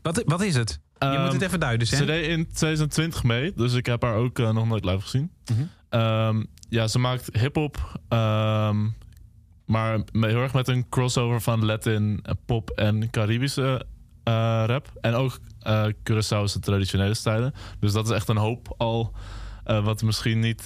Wat, 0.02 0.22
wat 0.26 0.42
is 0.42 0.54
het? 0.54 0.80
Je 0.98 1.06
Ehm, 1.08 1.22
moet 1.22 1.32
het 1.32 1.42
even 1.42 1.60
duiden, 1.60 1.86
Ze 1.86 2.04
deed 2.04 2.26
in 2.26 2.46
2020 2.52 3.22
mee, 3.22 3.52
dus 3.56 3.74
ik 3.74 3.86
heb 3.86 4.02
haar 4.02 4.14
ook 4.14 4.38
eh, 4.38 4.52
nog 4.52 4.66
nooit 4.66 4.84
live 4.84 5.00
gezien. 5.00 5.30
Mhm. 5.50 5.62
Ehm, 5.88 6.44
ja, 6.68 6.86
ze 6.88 6.98
maakt 6.98 7.28
hip-hop, 7.38 8.00
ehm, 8.08 8.76
maar 9.66 9.98
heel 10.12 10.42
erg 10.42 10.52
met 10.52 10.68
een 10.68 10.88
crossover 10.88 11.40
van 11.40 11.64
Latin, 11.64 12.20
eh, 12.22 12.34
pop 12.46 12.70
en 12.70 13.10
Caribische 13.10 13.86
eh, 14.24 14.64
rap. 14.66 14.90
En 15.00 15.14
ook 15.14 15.38
eh 15.60 15.84
Curaçaose 15.86 16.58
traditionele 16.60 17.14
stijlen. 17.14 17.52
Dus 17.80 17.92
dat 17.92 18.04
is 18.04 18.10
echt 18.10 18.28
een 18.28 18.36
hoop 18.36 18.74
al, 18.76 19.12
wat 19.64 20.02
misschien 20.02 20.38
niet 20.40 20.62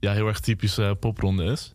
ja, 0.00 0.12
heel 0.12 0.26
erg 0.26 0.40
typische 0.40 0.96
popronde 1.00 1.44
is. 1.44 1.74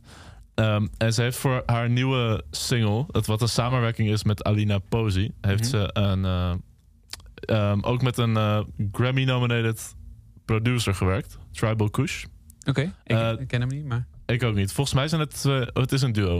Ehm, 0.55 0.87
en 0.97 1.13
ze 1.13 1.21
heeft 1.21 1.37
voor 1.37 1.63
haar 1.65 1.89
nieuwe 1.89 2.43
single, 2.51 3.05
het 3.11 3.25
wat 3.25 3.41
een 3.41 3.47
samenwerking 3.49 4.09
is 4.09 4.23
met 4.23 4.43
Alina 4.43 4.77
Posey, 4.79 5.31
heeft 5.41 5.61
Mhm. 5.61 5.69
ze 5.69 5.89
een, 5.93 6.25
eh, 6.25 6.53
ehm, 7.35 7.79
ook 7.81 8.01
met 8.01 8.17
een 8.17 8.37
eh, 8.37 8.59
Grammy-nominated 8.91 9.95
producer 10.45 10.95
gewerkt, 10.95 11.37
Tribal 11.51 11.89
Kush. 11.89 12.25
Oké, 12.67 12.81
ik, 12.81 13.15
Eh, 13.15 13.31
ik 13.39 13.47
ken 13.47 13.59
hem 13.59 13.69
niet, 13.69 13.85
maar... 13.85 14.05
Ik 14.25 14.43
ook 14.43 14.55
niet. 14.55 14.71
Volgens 14.73 14.95
mij 14.95 15.07
zijn 15.07 15.21
het, 15.21 15.43
oh, 15.47 15.61
het 15.73 15.91
is 15.91 16.01
een 16.01 16.11
duo. 16.11 16.37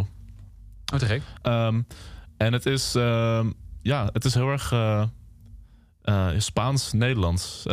Oh, 0.94 1.00
te 1.00 1.06
gek. 1.06 1.22
Ehm, 1.42 1.82
en 2.38 2.54
het 2.54 2.66
is, 2.66 2.94
ja, 3.82 4.10
het 4.14 4.26
is 4.26 4.34
heel 4.34 4.50
erg 4.50 4.74
Spaans-Nederlands. 6.38 7.64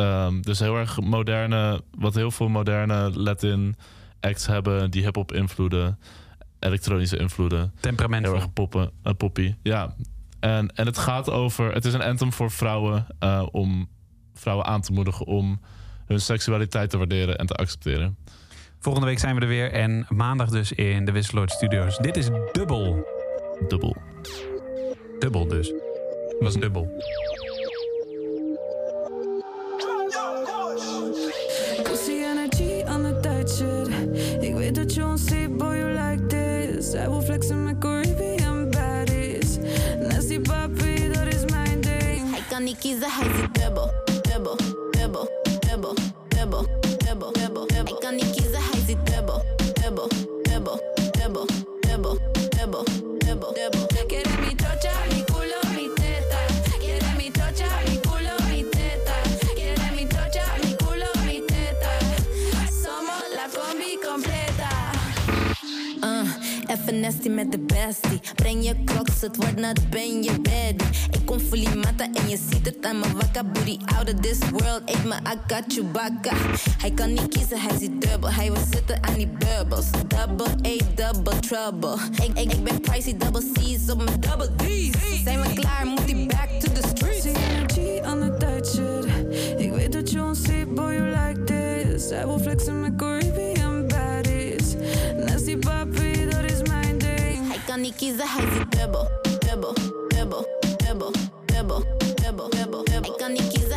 Dus 0.40 0.58
heel 0.58 0.76
erg 0.76 1.00
moderne, 1.00 1.82
wat 1.98 2.14
heel 2.14 2.30
veel 2.30 2.48
moderne 2.48 3.10
Latin 3.14 3.76
acts 4.20 4.46
hebben, 4.46 4.90
die 4.90 5.02
hip-hop 5.02 5.32
invloeden, 5.32 5.98
elektronische 6.62 7.16
invloeden. 7.16 7.72
Temperamentvol. 7.80 8.32
Heel 8.32 8.42
erg 8.42 8.52
poppen, 8.52 8.90
uh, 9.04 9.12
poppy. 9.16 9.54
Ja. 9.62 9.94
En, 10.40 10.68
en 10.74 10.86
het 10.86 10.98
gaat 10.98 11.30
over, 11.30 11.72
het 11.72 11.84
is 11.84 11.94
een 11.94 12.02
anthem 12.02 12.32
voor 12.32 12.50
vrouwen 12.50 13.06
eh, 13.18 13.46
om 13.50 13.88
vrouwen 14.34 14.66
aan 14.66 14.80
te 14.80 14.92
moedigen 14.92 15.26
om 15.26 15.60
hun 16.06 16.20
seksualiteit 16.20 16.90
te 16.90 16.98
waarderen 16.98 17.38
en 17.38 17.46
te 17.46 17.54
accepteren. 17.54 18.16
Volgende 18.78 19.06
week 19.06 19.18
zijn 19.18 19.34
we 19.34 19.40
er 19.40 19.48
weer. 19.48 19.72
En 19.72 20.06
maandag 20.08 20.48
dus 20.48 20.72
in 20.72 21.04
de 21.04 21.12
Wisseloord 21.12 21.50
Studios. 21.50 21.96
Dit 21.98 22.16
is 22.16 22.28
dubbel. 22.52 23.06
Dubbel. 23.68 23.96
Dubbel 25.18 25.46
dus. 25.46 25.68
Het 25.68 26.36
was 26.40 26.54
dubbel. 26.54 26.90
Nasty 67.00 67.28
met 67.28 67.52
de 67.52 67.58
bestie. 67.58 68.20
Breng 68.34 68.64
je 68.64 68.84
crocs, 68.84 69.20
het 69.20 69.36
wordt 69.36 69.56
nat, 69.56 69.90
ben 69.90 70.22
je 70.22 70.30
ready. 70.42 70.84
Ik 71.10 71.26
kom 71.26 71.38
fully 71.38 71.74
mata 71.74 72.04
en 72.04 72.28
je 72.28 72.38
ziet 72.50 72.66
het 72.66 72.86
aan 72.86 72.98
mijn 72.98 73.12
wakka 73.12 73.44
booty. 73.44 73.78
Out 73.96 74.14
of 74.14 74.20
this 74.20 74.38
world, 74.50 74.82
eet 74.84 75.04
me 75.04 75.14
akka 75.22 75.62
chewbacca. 75.68 76.36
Hij 76.78 76.90
kan 76.90 77.08
niet 77.12 77.28
kiezen, 77.28 77.60
hij 77.60 77.78
ziet 77.78 78.00
dubbel. 78.00 78.30
Hij 78.30 78.52
wil 78.52 78.62
zitten 78.72 79.02
aan 79.02 79.14
die 79.14 79.28
bubbels. 79.28 79.86
Double 80.08 80.46
A, 80.66 80.76
double 80.94 81.38
trouble. 81.38 81.96
Ik, 82.12 82.38
ik, 82.38 82.52
ik 82.52 82.64
ben 82.64 82.80
pricey, 82.80 83.16
double 83.16 83.42
C's 83.52 83.90
op 83.90 84.04
mijn 84.04 84.20
double 84.20 84.50
D's. 84.56 85.22
Zijn 85.24 85.40
we 85.40 85.52
klaar, 85.54 85.86
moet 85.86 86.10
hij 86.10 86.26
back 86.26 86.48
to 86.60 86.72
the 86.72 86.88
streets. 86.94 87.24
Energy 87.24 88.00
aan 88.02 88.38
tight 88.38 88.66
shit. 88.66 89.06
Ik 89.60 89.72
weet 89.72 89.92
dat 89.92 90.10
je 90.10 90.22
ons 90.22 90.42
ziet, 90.42 90.74
boy, 90.74 90.92
you 90.92 91.08
like 91.08 91.44
this. 91.44 92.08
Zij 92.08 92.26
wil 92.26 92.38
flexen 92.38 92.80
met 92.80 92.96
Caribbean 92.96 93.86
baddies. 93.88 94.74
Nasty 95.26 95.56
papi, 95.56 96.01
kan 97.72 97.80
niet 97.80 97.94
kiezen, 97.96 98.28
hij 98.28 98.50
ziet 98.52 98.70
dubbel, 98.78 99.08
dubbel, 99.38 99.74
dubbel, 100.08 100.46
dubbel, 100.76 101.12
dubbel, 101.44 101.84
dubbel, 102.14 102.48
dubbel. 102.48 102.82
Hij 102.84 103.14
kan 103.16 103.32
niet 103.32 103.48
kiezen, 103.48 103.71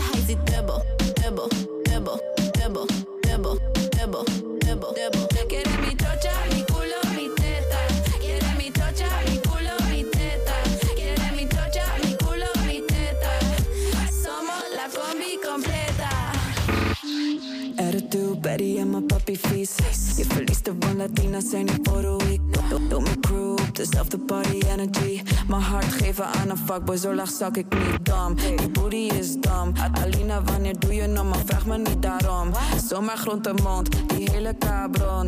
Betty 18.57 18.77
en 18.77 18.89
mijn 18.89 19.05
papi 19.05 19.37
vies. 19.37 19.75
Je 20.17 20.25
verliest 20.25 20.65
de 20.65 20.73
van 20.79 20.97
Latina, 20.97 21.39
zijn 21.41 21.65
niet 21.65 21.79
voor 21.83 22.21
ik. 22.31 22.39
Doe- 22.69 22.87
Doe 22.87 23.01
me 23.01 23.19
crew, 23.19 23.57
dezelfde 23.73 24.17
party 24.17 24.59
energy. 24.67 25.21
Mijn 25.47 25.61
hart 25.61 25.85
geven 25.85 26.25
aan 26.25 26.49
een 26.49 26.57
fuckboy, 26.57 26.97
zo 26.97 27.13
laag 27.13 27.29
zak 27.29 27.57
ik 27.57 27.65
niet 27.73 28.05
dom. 28.05 28.35
Die 28.57 28.69
booty 28.69 28.95
is 29.19 29.35
dom. 29.39 29.73
Alina, 30.03 30.43
wanneer 30.43 30.79
doe 30.79 30.93
je 30.93 31.07
nog 31.07 31.25
maar 31.29 31.41
vraag 31.45 31.65
me 31.65 31.77
niet 31.77 32.01
daarom. 32.01 32.51
Zomaar 32.89 33.17
grote 33.17 33.53
mond, 33.63 33.89
die 34.07 34.29
hele 34.31 34.55
cabron. 34.57 35.27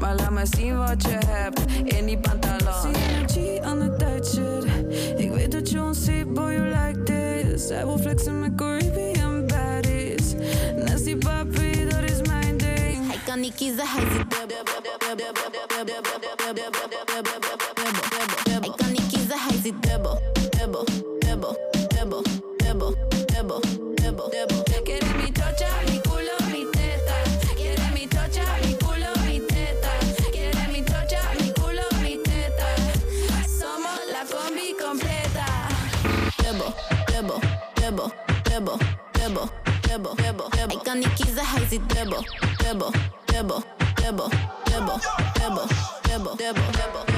Maar 0.00 0.14
laat 0.16 0.30
me 0.30 0.46
zien 0.56 0.78
wat 0.78 1.02
je 1.02 1.18
hebt 1.26 1.60
in 1.84 2.06
die 2.06 2.18
pantalon. 2.18 2.94
energy 2.94 3.60
aan 3.62 3.78
de 3.78 4.20
shit. 4.24 5.20
Ik 5.20 5.30
weet 5.30 5.52
dat 5.52 5.70
je 5.70 5.82
ons 5.82 6.04
ziet, 6.04 6.34
boy, 6.34 6.52
you 6.52 6.66
like 6.68 7.02
this. 7.02 7.66
Zij 7.66 7.84
wil 7.84 7.98
flexen 7.98 8.40
met 8.40 8.54
Caribbean 8.54 9.46
baddies. 9.46 10.34
Nasty 10.84 11.16
papi, 11.16 11.73
Ik 13.34 13.40
kan 13.40 13.46
niet 13.46 13.54
kiezen, 19.10 19.38
hij 19.38 19.60
zit 19.62 19.82
dubbel. 19.82 20.20
Dubbel, 20.50 20.84
dubbel, 21.18 21.56
dubbel, 21.88 22.22
dubbel, 22.56 22.94
dubbel, 23.26 23.60
dubbel, 23.94 24.30
dubbel. 24.30 24.62
Quiere 24.84 25.14
mi 25.16 25.32
chocha, 25.32 25.68
mi 25.86 26.00
culo, 26.00 26.36
mi 26.50 26.66
teta. 26.72 27.14
Quiere 27.56 27.90
mi 27.92 28.08
chocha, 28.08 28.44
mi 28.62 28.76
culo, 28.76 29.10
mi 29.26 29.40
teta. 29.46 29.90
Quiere 30.30 30.66
mi 30.72 30.84
chocha, 30.84 31.20
mi 31.38 31.52
culo, 31.52 31.86
mi 32.02 32.18
teta. 32.22 32.66
Somos 33.58 34.00
la 34.12 34.22
combi 34.30 34.74
completa. 34.82 35.46
Dubbel, 36.36 36.72
dubbel, 37.06 37.40
dubbel, 37.74 38.10
dubbel, 38.44 38.78
dubbel, 39.12 39.48
dubbel, 39.82 40.14
dubbel, 40.22 40.43
Ik 40.94 41.00
kan 41.00 41.10
niet 41.10 41.24
kiezen, 41.24 41.46
hij 41.46 41.66
zit 41.68 41.94
dubbel, 41.94 42.24
dubbel, 42.56 42.92
dubbel, 43.24 43.62
dubbel, 43.94 44.28
dubbel, 45.32 46.36
dubbel. 46.36 47.13